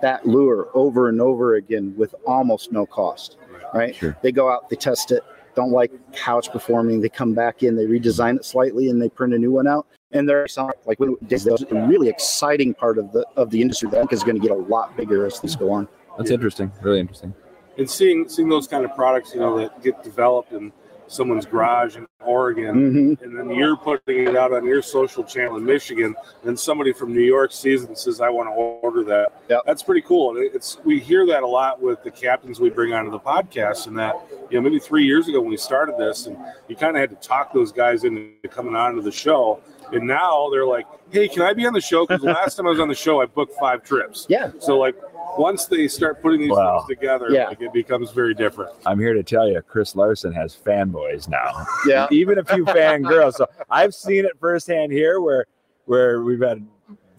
that 0.00 0.24
lure 0.26 0.68
over 0.74 1.08
and 1.08 1.20
over 1.20 1.56
again 1.56 1.92
with 1.96 2.14
almost 2.26 2.70
no 2.70 2.86
cost, 2.86 3.36
right? 3.74 3.96
Sure. 3.96 4.16
They 4.22 4.30
go 4.30 4.50
out, 4.50 4.68
they 4.70 4.76
test 4.76 5.10
it, 5.10 5.24
don't 5.58 5.72
like 5.72 5.90
how 6.16 6.38
it's 6.38 6.46
performing, 6.46 7.00
they 7.00 7.08
come 7.08 7.34
back 7.34 7.64
in, 7.64 7.74
they 7.74 7.84
redesign 7.84 8.36
it 8.36 8.44
slightly, 8.44 8.90
and 8.90 9.02
they 9.02 9.08
print 9.08 9.34
a 9.34 9.38
new 9.38 9.50
one 9.50 9.66
out. 9.66 9.86
And 10.12 10.28
they're 10.28 10.46
like 10.86 10.98
there's 11.22 11.46
a 11.46 11.86
really 11.86 12.08
exciting 12.08 12.72
part 12.74 12.96
of 12.96 13.12
the 13.12 13.26
of 13.36 13.50
the 13.50 13.60
industry 13.60 13.90
that 13.90 13.96
I 13.96 14.00
think 14.00 14.12
is 14.12 14.22
going 14.22 14.36
to 14.36 14.40
get 14.40 14.52
a 14.52 14.62
lot 14.74 14.96
bigger 14.96 15.26
as 15.26 15.40
things 15.40 15.56
go 15.56 15.70
on. 15.70 15.88
That's 16.16 16.30
interesting. 16.30 16.70
Really 16.80 17.00
interesting. 17.00 17.34
And 17.76 17.90
seeing 17.90 18.28
seeing 18.28 18.48
those 18.48 18.68
kind 18.68 18.84
of 18.84 18.94
products, 18.94 19.34
you 19.34 19.40
know, 19.40 19.58
that 19.58 19.82
get 19.82 20.02
developed 20.02 20.52
and 20.52 20.72
someone's 21.08 21.46
garage 21.46 21.96
in 21.96 22.06
Oregon, 22.20 22.74
Mm-hmm. 23.18 23.24
and 23.24 23.38
then 23.38 23.50
you're 23.50 23.76
putting 23.76 24.26
it 24.28 24.36
out 24.36 24.52
on 24.52 24.64
your 24.66 24.82
social 24.82 25.24
channel 25.24 25.56
in 25.56 25.64
Michigan, 25.64 26.14
and 26.44 26.58
somebody 26.58 26.92
from 26.92 27.12
New 27.14 27.22
York 27.22 27.50
sees 27.52 27.82
it 27.82 27.88
and 27.88 27.98
says, 27.98 28.20
"I 28.20 28.28
want 28.28 28.48
to 28.48 28.52
order 28.52 29.02
that." 29.04 29.32
Yep. 29.48 29.62
That's 29.66 29.82
pretty 29.82 30.02
cool. 30.02 30.36
And 30.36 30.54
it's 30.54 30.78
we 30.84 31.00
hear 31.00 31.26
that 31.26 31.42
a 31.42 31.46
lot 31.46 31.80
with 31.80 32.02
the 32.04 32.10
captains 32.10 32.60
we 32.60 32.70
bring 32.70 32.92
onto 32.92 33.10
the 33.10 33.18
podcast, 33.20 33.86
and 33.86 33.98
that 33.98 34.14
you 34.50 34.58
know 34.58 34.62
maybe 34.62 34.78
three 34.78 35.04
years 35.04 35.26
ago 35.28 35.40
when 35.40 35.50
we 35.50 35.56
started 35.56 35.96
this, 35.98 36.26
and 36.26 36.36
you 36.68 36.76
kind 36.76 36.96
of 36.96 37.00
had 37.00 37.10
to 37.10 37.16
talk 37.16 37.52
those 37.52 37.72
guys 37.72 38.04
into 38.04 38.30
coming 38.50 38.76
onto 38.76 39.00
the 39.00 39.12
show, 39.12 39.60
and 39.92 40.06
now 40.06 40.48
they're 40.50 40.66
like, 40.66 40.86
"Hey, 41.10 41.28
can 41.28 41.42
I 41.42 41.54
be 41.54 41.66
on 41.66 41.72
the 41.72 41.80
show?" 41.80 42.06
Because 42.06 42.22
the 42.22 42.28
last 42.32 42.56
time 42.56 42.66
I 42.66 42.70
was 42.70 42.80
on 42.80 42.88
the 42.88 42.94
show, 42.94 43.22
I 43.22 43.26
booked 43.26 43.54
five 43.58 43.82
trips. 43.82 44.26
Yeah. 44.28 44.50
So 44.58 44.78
like. 44.78 44.94
Once 45.36 45.66
they 45.66 45.86
start 45.88 46.22
putting 46.22 46.40
these 46.40 46.50
Wow. 46.50 46.80
things 46.80 46.98
together, 46.98 47.26
Yeah. 47.30 47.46
like, 47.48 47.60
it 47.60 47.72
becomes 47.72 48.10
very 48.12 48.34
different. 48.34 48.72
I'm 48.86 48.98
here 48.98 49.14
to 49.14 49.22
tell 49.22 49.48
you, 49.48 49.60
Chris 49.62 49.94
Larson 49.94 50.32
has 50.32 50.56
fanboys 50.56 51.28
now. 51.28 51.66
Yeah. 51.86 52.06
Even 52.12 52.38
a 52.38 52.44
few 52.44 52.64
fangirls. 52.64 53.34
So 53.34 53.46
I've 53.70 53.94
seen 53.94 54.24
it 54.24 54.32
firsthand 54.40 54.92
here 54.92 55.20
where 55.20 55.46
where 55.86 56.22
we've 56.22 56.40
had 56.42 56.66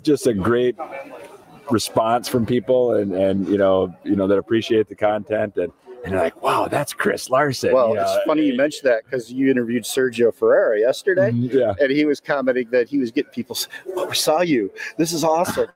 just 0.03 0.27
a 0.27 0.33
great 0.33 0.75
response 1.69 2.27
from 2.27 2.45
people 2.45 2.95
and 2.95 3.13
and 3.13 3.47
you 3.47 3.57
know 3.57 3.93
you 4.03 4.15
know 4.15 4.25
that 4.27 4.37
appreciate 4.37 4.87
the 4.89 4.95
content 4.95 5.55
and 5.57 5.71
and 6.03 6.13
they're 6.13 6.21
like 6.21 6.41
wow 6.41 6.67
that's 6.67 6.93
chris 6.93 7.29
larson 7.29 7.73
Well, 7.73 7.89
you 7.89 7.95
know. 7.95 8.01
it's 8.01 8.25
funny 8.25 8.43
you 8.43 8.55
mentioned 8.55 8.89
that 8.89 9.03
because 9.05 9.31
you 9.31 9.51
interviewed 9.51 9.83
Sergio 9.83 10.33
Ferreira 10.33 10.79
yesterday. 10.79 11.29
Mm-hmm. 11.31 11.57
yeah 11.57 11.73
And 11.79 11.91
he 11.91 12.05
was 12.05 12.19
commenting 12.19 12.69
that 12.71 12.87
he 12.89 12.97
was 12.99 13.11
getting 13.11 13.31
people, 13.31 13.55
say, 13.55 13.67
oh, 13.95 14.05
we 14.07 14.15
saw 14.15 14.41
you. 14.41 14.71
This 14.97 15.11
is 15.13 15.23
awesome. 15.23 15.67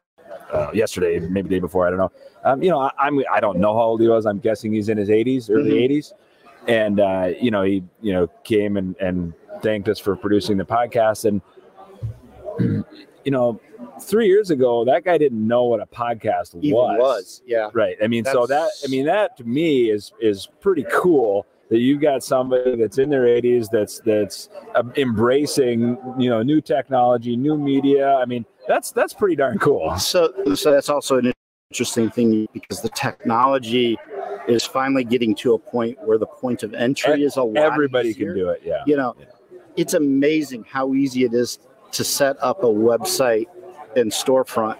Uh, 0.52 0.70
yesterday 0.74 1.20
maybe 1.20 1.50
the 1.50 1.56
day 1.56 1.60
before 1.60 1.88
i 1.88 1.90
don't 1.90 2.00
know 2.00 2.12
um, 2.44 2.62
you 2.62 2.70
know 2.70 2.80
I, 2.80 2.92
i'm 3.00 3.22
i 3.32 3.40
don't 3.40 3.60
know 3.60 3.74
how 3.74 3.82
old 3.84 4.02
he 4.02 4.08
was 4.08 4.26
i'm 4.26 4.40
guessing 4.40 4.74
he's 4.74 4.90
in 4.90 4.98
his 4.98 5.10
80s 5.10 5.50
early 5.50 5.72
Mhm. 5.72 5.90
80s 5.90 6.14
and 6.68 7.00
uh, 7.00 7.30
you 7.42 7.52
know 7.52 7.64
he 7.64 7.84
you 8.02 8.14
know 8.14 8.28
came 8.44 8.78
and 8.78 8.96
and 8.98 9.34
thanked 9.62 9.88
us 9.90 10.00
for 10.00 10.16
producing 10.16 10.58
the 10.58 10.66
podcast 10.66 11.26
and 11.26 11.42
you 13.24 13.32
know 13.32 13.60
three 14.02 14.28
years 14.28 14.50
ago 14.52 14.86
that 14.86 15.04
guy 15.04 15.18
didn't 15.18 15.46
know 15.46 15.64
what 15.64 15.82
a 15.82 15.86
podcast 15.86 16.56
Even 16.62 16.72
was 16.78 17.00
was. 17.00 17.42
Yeah. 17.46 17.70
Right. 17.74 17.98
I 18.04 18.08
mean, 18.08 18.26
so 18.26 18.46
that 18.48 18.70
I 18.84 18.88
mean 18.88 19.06
that 19.06 19.38
to 19.38 19.44
me 19.44 19.90
is 19.90 20.12
is 20.22 20.48
pretty 20.62 20.86
cool 20.92 21.46
that 21.70 21.80
you've 21.80 22.02
got 22.02 22.24
somebody 22.24 22.76
that's 22.76 22.98
in 22.98 23.10
their 23.10 23.24
80s 23.24 23.70
that's 23.72 24.00
that's 24.00 24.50
uh, 24.76 24.84
embracing 24.98 25.98
you 26.18 26.30
know 26.30 26.44
new 26.44 26.62
technology, 26.62 27.36
new 27.36 27.58
media. 27.58 28.16
I 28.16 28.26
mean, 28.26 28.46
that's 28.68 28.92
that's 28.92 29.14
pretty 29.14 29.36
darn 29.36 29.58
cool. 29.60 29.98
So, 29.98 30.34
so 30.56 30.72
that's 30.72 30.90
also 30.90 31.18
an 31.18 31.34
interesting 31.72 32.10
thing 32.10 32.48
because 32.54 32.82
the 32.82 32.90
technology 32.90 33.98
is 34.48 34.64
finally 34.66 35.04
getting 35.04 35.34
to 35.36 35.54
a 35.54 35.60
point 35.60 35.98
where 36.06 36.18
the 36.18 36.26
point 36.26 36.64
of 36.64 36.74
entry 36.74 37.24
is 37.24 37.38
a 37.38 37.44
lot 37.44 37.58
Everybody 37.64 38.10
easier. 38.10 38.28
can 38.34 38.36
do 38.36 38.50
it. 38.50 38.62
Yeah. 38.64 38.84
You 38.86 38.98
know, 38.98 39.16
Yeah. 39.18 39.26
it's 39.78 39.94
amazing 39.94 40.66
how 40.70 40.94
easy 40.94 41.24
it 41.24 41.34
is 41.34 41.60
to 41.94 42.04
set 42.04 42.36
up 42.42 42.64
a 42.64 42.68
website 42.68 43.48
and 43.96 44.12
storefront 44.12 44.78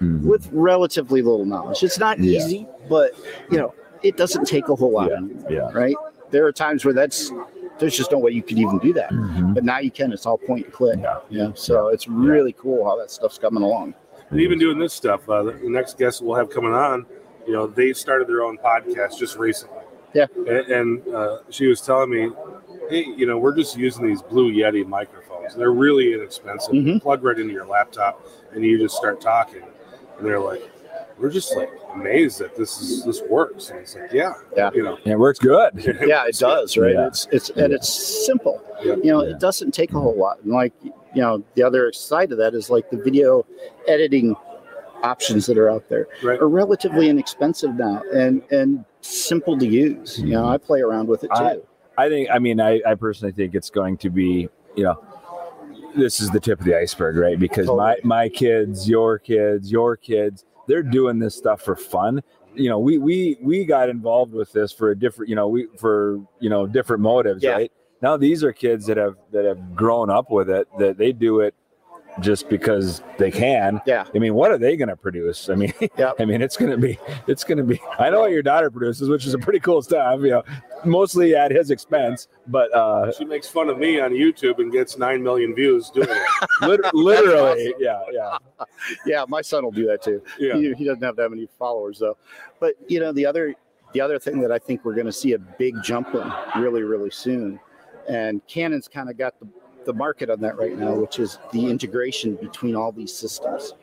Mhm. 0.00 0.22
with 0.24 0.48
relatively 0.52 1.22
little 1.22 1.44
knowledge. 1.44 1.82
It's 1.82 1.98
not 1.98 2.18
Yeah. 2.18 2.38
easy, 2.38 2.66
but 2.88 3.12
you 3.50 3.58
know, 3.58 3.72
it 4.02 4.16
doesn't 4.16 4.46
take 4.46 4.68
a 4.68 4.74
whole 4.74 4.92
lot, 4.92 5.10
Yeah. 5.10 5.16
anymore, 5.18 5.50
Yeah. 5.52 5.70
right? 5.72 5.94
There 6.30 6.44
are 6.46 6.52
times 6.52 6.84
where 6.84 6.94
that's 6.94 7.30
there's 7.78 7.96
just 7.96 8.12
no 8.12 8.18
way 8.18 8.30
you 8.32 8.42
could 8.42 8.58
even 8.58 8.78
do 8.78 8.92
that, 8.92 9.10
Mhm. 9.10 9.54
but 9.54 9.64
now 9.64 9.78
you 9.78 9.90
can. 9.90 10.12
It's 10.12 10.26
all 10.26 10.38
point 10.38 10.64
and 10.66 10.72
click. 10.74 10.98
Yeah. 11.02 11.18
Yeah, 11.28 11.50
so 11.54 11.88
it's 11.88 12.06
really 12.08 12.52
cool 12.52 12.84
how 12.84 12.96
that 12.98 13.10
stuff's 13.10 13.38
coming 13.38 13.62
along. 13.62 13.94
And 14.30 14.40
even 14.40 14.58
doing 14.58 14.78
this 14.78 14.92
stuff, 14.92 15.28
uh, 15.28 15.42
the 15.42 15.52
the 15.52 15.68
next 15.70 15.98
guest 15.98 16.22
we'll 16.22 16.36
have 16.36 16.50
coming 16.50 16.72
on, 16.72 17.06
you 17.46 17.52
know, 17.52 17.66
they 17.66 17.92
started 17.92 18.26
their 18.28 18.42
own 18.42 18.58
podcast 18.58 19.18
just 19.18 19.36
recently. 19.38 19.78
Yeah. 20.14 20.26
And, 20.36 20.48
and 20.48 21.14
uh, 21.14 21.38
she 21.50 21.66
was 21.66 21.80
telling 21.80 22.10
me, 22.10 22.30
hey, 22.88 23.04
you 23.16 23.26
know, 23.26 23.36
we're 23.38 23.54
just 23.56 23.76
using 23.76 24.06
these 24.06 24.22
Blue 24.22 24.52
Yeti 24.52 24.86
microphones. 24.86 25.54
They're 25.56 25.72
really 25.72 26.14
inexpensive. 26.14 26.72
Mhm. 26.72 27.02
Plug 27.02 27.22
right 27.24 27.38
into 27.38 27.52
your 27.52 27.66
laptop, 27.66 28.24
and 28.52 28.64
you 28.64 28.78
just 28.78 28.96
start 28.96 29.20
talking. 29.20 29.62
And 30.18 30.26
they're 30.26 30.38
like, 30.40 30.62
we're 31.18 31.30
just 31.30 31.56
like 31.56 31.70
amazed 31.94 32.38
that 32.40 32.56
this 32.56 32.80
is 32.80 33.04
this 33.04 33.22
works. 33.28 33.70
And 33.70 33.80
it's 33.80 33.94
like, 33.94 34.12
yeah, 34.12 34.32
Yeah. 34.56 34.70
you 34.74 34.82
know, 34.82 34.96
And 35.04 35.12
it 35.14 35.18
works 35.18 35.38
good. 35.38 35.72
yeah, 36.06 36.26
it 36.26 36.36
does, 36.38 36.76
right? 36.76 36.94
Yeah. 36.94 37.06
It's 37.06 37.28
it's 37.32 37.50
and 37.50 37.72
it's 37.72 37.88
simple. 38.26 38.60
Yeah. 38.82 38.96
You 38.96 39.12
know, 39.12 39.22
Yeah. 39.24 39.30
it 39.34 39.40
doesn't 39.40 39.72
take 39.72 39.92
a 39.92 40.00
whole 40.00 40.16
lot. 40.16 40.40
And 40.42 40.52
like 40.52 40.72
you 40.82 41.22
know, 41.22 41.44
the 41.54 41.62
other 41.62 41.92
side 41.92 42.32
of 42.32 42.38
that 42.38 42.54
is 42.54 42.70
like 42.70 42.90
the 42.90 42.96
video 42.96 43.46
editing 43.86 44.34
options 45.02 45.46
that 45.46 45.58
are 45.58 45.70
out 45.70 45.88
there 45.88 46.08
right? 46.22 46.40
are 46.40 46.48
relatively 46.48 47.08
inexpensive 47.08 47.74
now 47.74 48.02
and 48.12 48.42
and 48.50 48.84
simple 49.02 49.56
to 49.58 49.66
use. 49.66 50.18
You 50.18 50.30
know, 50.30 50.46
I 50.48 50.58
play 50.58 50.80
around 50.80 51.08
with 51.08 51.24
it 51.24 51.28
too. 51.36 51.42
I- 51.42 51.58
I 51.96 52.08
think. 52.08 52.28
I 52.28 52.40
mean, 52.40 52.60
I, 52.60 52.80
I 52.84 52.96
personally 52.96 53.30
think 53.30 53.54
it's 53.54 53.70
going 53.70 53.98
to 53.98 54.10
be. 54.10 54.48
You 54.74 54.82
know, 54.82 55.04
this 55.94 56.18
is 56.18 56.28
the 56.30 56.40
tip 56.40 56.58
of 56.58 56.66
the 56.66 56.76
iceberg, 56.76 57.14
right? 57.16 57.38
Because 57.38 57.68
my 57.68 57.98
my 58.02 58.28
kids, 58.28 58.88
your 58.88 59.16
kids, 59.20 59.70
your 59.70 59.96
kids, 59.96 60.44
they're 60.66 60.82
doing 60.82 61.18
this 61.18 61.34
stuff 61.34 61.62
for 61.62 61.76
fun. 61.76 62.22
You 62.54 62.68
know, 62.68 62.78
we 62.78 62.98
we 62.98 63.36
we 63.42 63.64
got 63.64 63.88
involved 63.88 64.32
with 64.32 64.52
this 64.52 64.72
for 64.72 64.90
a 64.90 64.98
different. 64.98 65.28
You 65.28 65.36
know, 65.36 65.48
we 65.48 65.66
for 65.78 66.20
you 66.40 66.50
know 66.50 66.66
different 66.66 67.02
motives, 67.02 67.42
Yeah. 67.42 67.52
right? 67.52 67.72
Now 68.02 68.16
these 68.16 68.44
are 68.44 68.52
kids 68.52 68.86
that 68.86 68.96
have 68.96 69.16
that 69.32 69.44
have 69.44 69.74
grown 69.74 70.10
up 70.10 70.30
with 70.30 70.48
it. 70.50 70.68
That 70.78 70.96
they 70.98 71.12
do 71.12 71.40
it 71.40 71.54
just 72.20 72.48
because 72.48 73.02
they 73.18 73.30
can. 73.30 73.80
yeah. 73.86 74.04
I 74.14 74.18
mean, 74.18 74.34
what 74.34 74.50
are 74.50 74.58
they 74.58 74.76
going 74.76 74.88
to 74.88 74.96
produce? 74.96 75.48
I 75.48 75.54
mean, 75.54 75.72
Yep. 75.98 76.16
I 76.18 76.24
mean, 76.24 76.42
it's 76.42 76.56
going 76.56 76.70
to 76.70 76.76
be, 76.76 76.98
it's 77.26 77.44
going 77.44 77.58
to 77.58 77.64
be. 77.64 77.80
I 77.98 78.10
know 78.10 78.20
what 78.20 78.30
your 78.30 78.42
daughter 78.42 78.70
produces, 78.70 79.08
which 79.08 79.26
is 79.26 79.34
a 79.34 79.38
pretty 79.38 79.60
cool 79.60 79.82
stuff. 79.82 80.20
You 80.20 80.30
know, 80.30 80.42
mostly 80.84 81.34
at 81.34 81.50
his 81.50 81.70
expense, 81.70 82.28
but 82.46 82.72
uh, 82.74 83.12
She 83.12 83.24
makes 83.24 83.48
fun 83.48 83.68
of 83.68 83.78
me 83.78 84.00
on 84.00 84.12
YouTube 84.12 84.58
and 84.58 84.70
gets 84.72 84.96
nine 84.98 85.22
million 85.22 85.54
views 85.54 85.90
doing 85.90 86.08
it. 86.10 86.50
lit- 86.62 86.94
literally, 86.94 87.74
yeah, 87.78 88.02
yeah. 88.12 88.38
Yeah, 89.06 89.24
my 89.28 89.40
son 89.40 89.64
will 89.64 89.70
do 89.72 89.86
that 89.86 90.02
too. 90.02 90.22
Yeah. 90.38 90.54
He, 90.56 90.72
he 90.74 90.84
doesn't 90.84 91.02
have 91.02 91.16
that 91.16 91.30
many 91.30 91.48
followers 91.58 91.98
though. 91.98 92.16
But 92.60 92.74
you 92.88 93.00
know, 93.00 93.12
the 93.12 93.26
other 93.26 93.54
the 93.92 94.00
other 94.00 94.18
thing 94.18 94.40
that 94.40 94.50
I 94.52 94.58
think 94.58 94.84
we're 94.84 94.94
going 94.94 95.06
to 95.06 95.12
see 95.12 95.32
a 95.32 95.38
big 95.38 95.74
jump 95.82 96.14
in 96.14 96.32
really 96.60 96.82
really 96.82 97.10
soon, 97.10 97.58
and 98.08 98.46
Cannon's 98.46 98.88
kind 98.88 99.08
of 99.10 99.16
got 99.16 99.38
the 99.40 99.46
the 99.84 99.92
market 99.92 100.30
on 100.30 100.40
that 100.40 100.56
right 100.56 100.76
now, 100.76 100.94
which 100.94 101.18
is 101.18 101.38
the 101.52 101.66
integration 101.68 102.36
between 102.36 102.74
all 102.74 102.92
these 102.92 103.14
systems. 103.14 103.74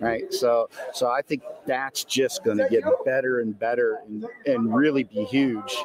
Right. 0.00 0.32
So 0.32 0.68
so 0.92 1.08
I 1.08 1.22
think 1.22 1.42
that's 1.66 2.02
just 2.04 2.42
going 2.42 2.58
to 2.58 2.68
get 2.68 2.82
better 3.04 3.40
and 3.40 3.56
better 3.56 4.00
and, 4.06 4.26
and 4.44 4.74
really 4.74 5.04
be 5.04 5.24
huge 5.24 5.76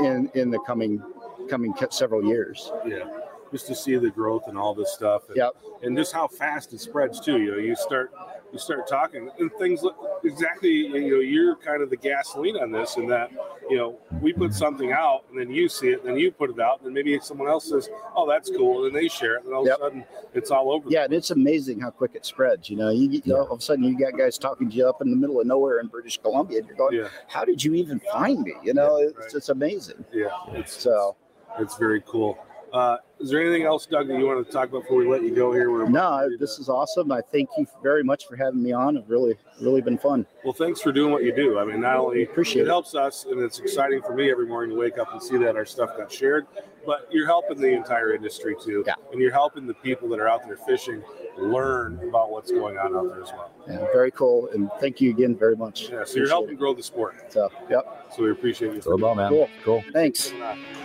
in 0.00 0.30
in 0.34 0.50
the 0.50 0.58
coming 0.60 1.02
coming 1.48 1.74
several 1.90 2.24
years. 2.24 2.72
Yeah. 2.86 3.04
Just 3.52 3.66
to 3.68 3.74
see 3.74 3.96
the 3.96 4.10
growth 4.10 4.48
and 4.48 4.58
all 4.58 4.74
this 4.74 4.92
stuff. 4.92 5.28
And, 5.28 5.36
Yep. 5.36 5.50
and 5.82 5.96
just 5.96 6.12
how 6.12 6.26
fast 6.26 6.72
it 6.72 6.80
spreads 6.80 7.20
too. 7.20 7.38
You 7.40 7.52
know, 7.52 7.58
you 7.58 7.76
start 7.76 8.12
you 8.52 8.58
start 8.58 8.86
talking 8.88 9.28
and 9.38 9.50
things 9.58 9.82
look 9.82 9.96
exactly 10.24 10.70
you 10.70 11.10
know, 11.10 11.20
you're 11.20 11.56
kind 11.56 11.82
of 11.82 11.90
the 11.90 11.96
gasoline 11.96 12.56
on 12.56 12.70
this 12.70 12.96
and 12.96 13.10
that, 13.10 13.30
you 13.68 13.76
know, 13.76 13.98
we 14.20 14.32
put 14.32 14.54
something 14.54 14.92
out 14.92 15.24
and 15.30 15.38
then 15.38 15.50
you 15.50 15.68
see 15.68 15.88
it, 15.88 16.00
and 16.00 16.08
then 16.10 16.16
you 16.16 16.30
put 16.30 16.48
it 16.50 16.60
out, 16.60 16.78
and 16.78 16.86
then 16.86 16.94
maybe 16.94 17.18
someone 17.20 17.48
else 17.48 17.68
says, 17.68 17.88
Oh, 18.14 18.26
that's 18.28 18.48
cool, 18.50 18.84
and 18.84 18.94
then 18.94 19.02
they 19.02 19.08
share 19.08 19.36
it, 19.36 19.44
and 19.44 19.52
all 19.52 19.66
Yep. 19.66 19.74
of 19.74 19.80
a 19.80 19.84
sudden 19.84 20.04
it's 20.34 20.50
all 20.50 20.70
over. 20.72 20.88
Yeah, 20.88 21.04
and 21.04 21.12
it's 21.12 21.30
amazing 21.30 21.80
how 21.80 21.90
quick 21.90 22.12
it 22.14 22.24
spreads. 22.24 22.70
You 22.70 22.76
know, 22.76 22.90
you, 22.90 23.08
you 23.10 23.22
know, 23.26 23.38
all 23.44 23.52
of 23.52 23.58
a 23.58 23.62
sudden 23.62 23.84
you 23.84 23.98
got 23.98 24.16
guys 24.16 24.38
talking 24.38 24.68
to 24.70 24.74
you 24.76 24.88
up 24.88 25.02
in 25.02 25.10
the 25.10 25.16
middle 25.16 25.40
of 25.40 25.46
nowhere 25.46 25.80
in 25.80 25.86
British 25.88 26.18
Columbia, 26.18 26.58
and 26.60 26.68
you're 26.68 26.76
going, 26.76 26.94
Yeah, 26.94 27.08
"How 27.28 27.44
did 27.44 27.62
you 27.62 27.74
even 27.74 28.00
find 28.12 28.42
me?" 28.42 28.54
You 28.62 28.74
know, 28.74 28.98
Yeah, 28.98 29.06
it's 29.08 29.18
right. 29.18 29.34
it's 29.34 29.48
amazing. 29.50 30.04
yeah. 30.12 30.28
It's 30.52 30.72
So 30.80 31.16
it's 31.58 31.76
very 31.76 32.02
cool. 32.06 32.38
Uh, 32.72 32.98
is 33.18 33.30
there 33.30 33.40
anything 33.40 33.62
else, 33.64 33.86
Doug, 33.86 34.08
that 34.08 34.18
you 34.18 34.26
want 34.26 34.44
to 34.46 34.52
talk 34.52 34.68
about 34.68 34.82
before 34.82 34.98
we 34.98 35.08
let 35.08 35.22
you 35.22 35.34
go 35.34 35.52
here? 35.52 35.70
We're 35.70 35.88
no, 35.88 36.28
this 36.38 36.58
is 36.58 36.68
awesome. 36.68 37.10
I 37.12 37.20
thank 37.32 37.48
you 37.56 37.66
very 37.82 38.04
much 38.04 38.26
for 38.26 38.36
having 38.36 38.62
me 38.62 38.72
on. 38.72 38.96
It's 38.96 39.08
really 39.08 39.36
really 39.60 39.80
been 39.80 39.96
fun. 39.96 40.26
Well, 40.44 40.52
thanks 40.52 40.82
for 40.82 40.92
doing 40.92 41.10
what 41.12 41.24
you 41.24 41.34
do. 41.34 41.58
I 41.58 41.64
mean, 41.64 41.80
not 41.80 41.96
only 41.96 42.24
Appreciate 42.24 42.62
it 42.62 42.64
it. 42.66 42.68
helps 42.68 42.94
us, 42.94 43.24
and 43.24 43.40
it's 43.40 43.58
exciting 43.58 44.02
for 44.02 44.14
me 44.14 44.30
every 44.30 44.46
morning 44.46 44.76
to 44.76 44.80
wake 44.80 44.98
up 44.98 45.12
and 45.12 45.22
see 45.22 45.38
that 45.38 45.56
our 45.56 45.64
stuff 45.64 45.96
got 45.96 46.12
shared, 46.12 46.46
but 46.84 47.08
you're 47.10 47.26
helping 47.26 47.58
the 47.58 47.68
entire 47.72 48.12
industry 48.14 48.54
too, 48.62 48.84
Yeah. 48.86 48.94
and 49.12 49.20
you're 49.20 49.32
helping 49.32 49.66
the 49.66 49.74
people 49.74 50.08
that 50.10 50.20
are 50.20 50.28
out 50.28 50.46
there 50.46 50.58
fishing 50.58 51.02
learn 51.38 51.98
about 52.08 52.30
what's 52.30 52.50
going 52.50 52.76
on 52.78 52.94
out 52.94 53.08
there 53.08 53.22
as 53.22 53.32
well. 53.32 53.50
Yeah, 53.66 53.78
very 53.92 54.10
cool, 54.10 54.48
and 54.52 54.70
thank 54.78 55.00
you 55.00 55.10
again 55.10 55.34
very 55.36 55.56
much. 55.56 55.84
Yeah, 55.84 55.88
so 55.88 55.94
you're 55.96 56.02
Appreciate 56.02 56.28
helping 56.28 56.56
grow 56.56 56.74
the 56.74 56.82
sport. 56.82 57.32
So, 57.32 57.50
yep. 57.70 58.12
So 58.14 58.22
we 58.24 58.30
appreciate 58.30 58.74
you. 58.74 58.80
So 58.82 58.96
well, 58.96 59.14
man. 59.14 59.30
Cool. 59.30 59.48
Cool. 59.64 59.82
Thanks. 59.92 60.32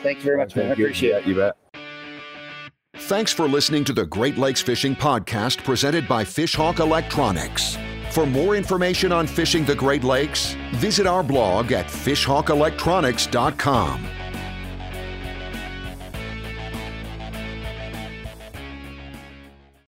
Thank 0.02 0.20
you 0.20 0.24
very 0.24 0.38
much, 0.38 0.56
man. 0.56 0.66
I 0.66 0.68
Thank 0.70 0.80
you. 0.80 0.86
appreciate 0.86 1.16
it. 1.24 1.28
You 1.28 1.36
bet. 1.36 1.56
Thanks 3.12 3.34
for 3.34 3.46
listening 3.46 3.84
to 3.84 3.92
the 3.92 4.06
Great 4.06 4.38
Lakes 4.38 4.62
Fishing 4.62 4.96
Podcast 4.96 5.66
presented 5.66 6.08
by 6.08 6.24
Fishhawk 6.24 6.80
Electronics. 6.80 7.78
For 8.12 8.26
more 8.26 8.56
information 8.56 9.12
on 9.12 9.28
fishing 9.28 9.66
the 9.66 9.76
Great 9.76 10.06
Lakes, 10.06 10.56
visit 10.76 11.06
our 11.06 11.22
blog 11.22 11.74
at 11.74 11.88
fishhawkelectronics.com. 11.88 14.21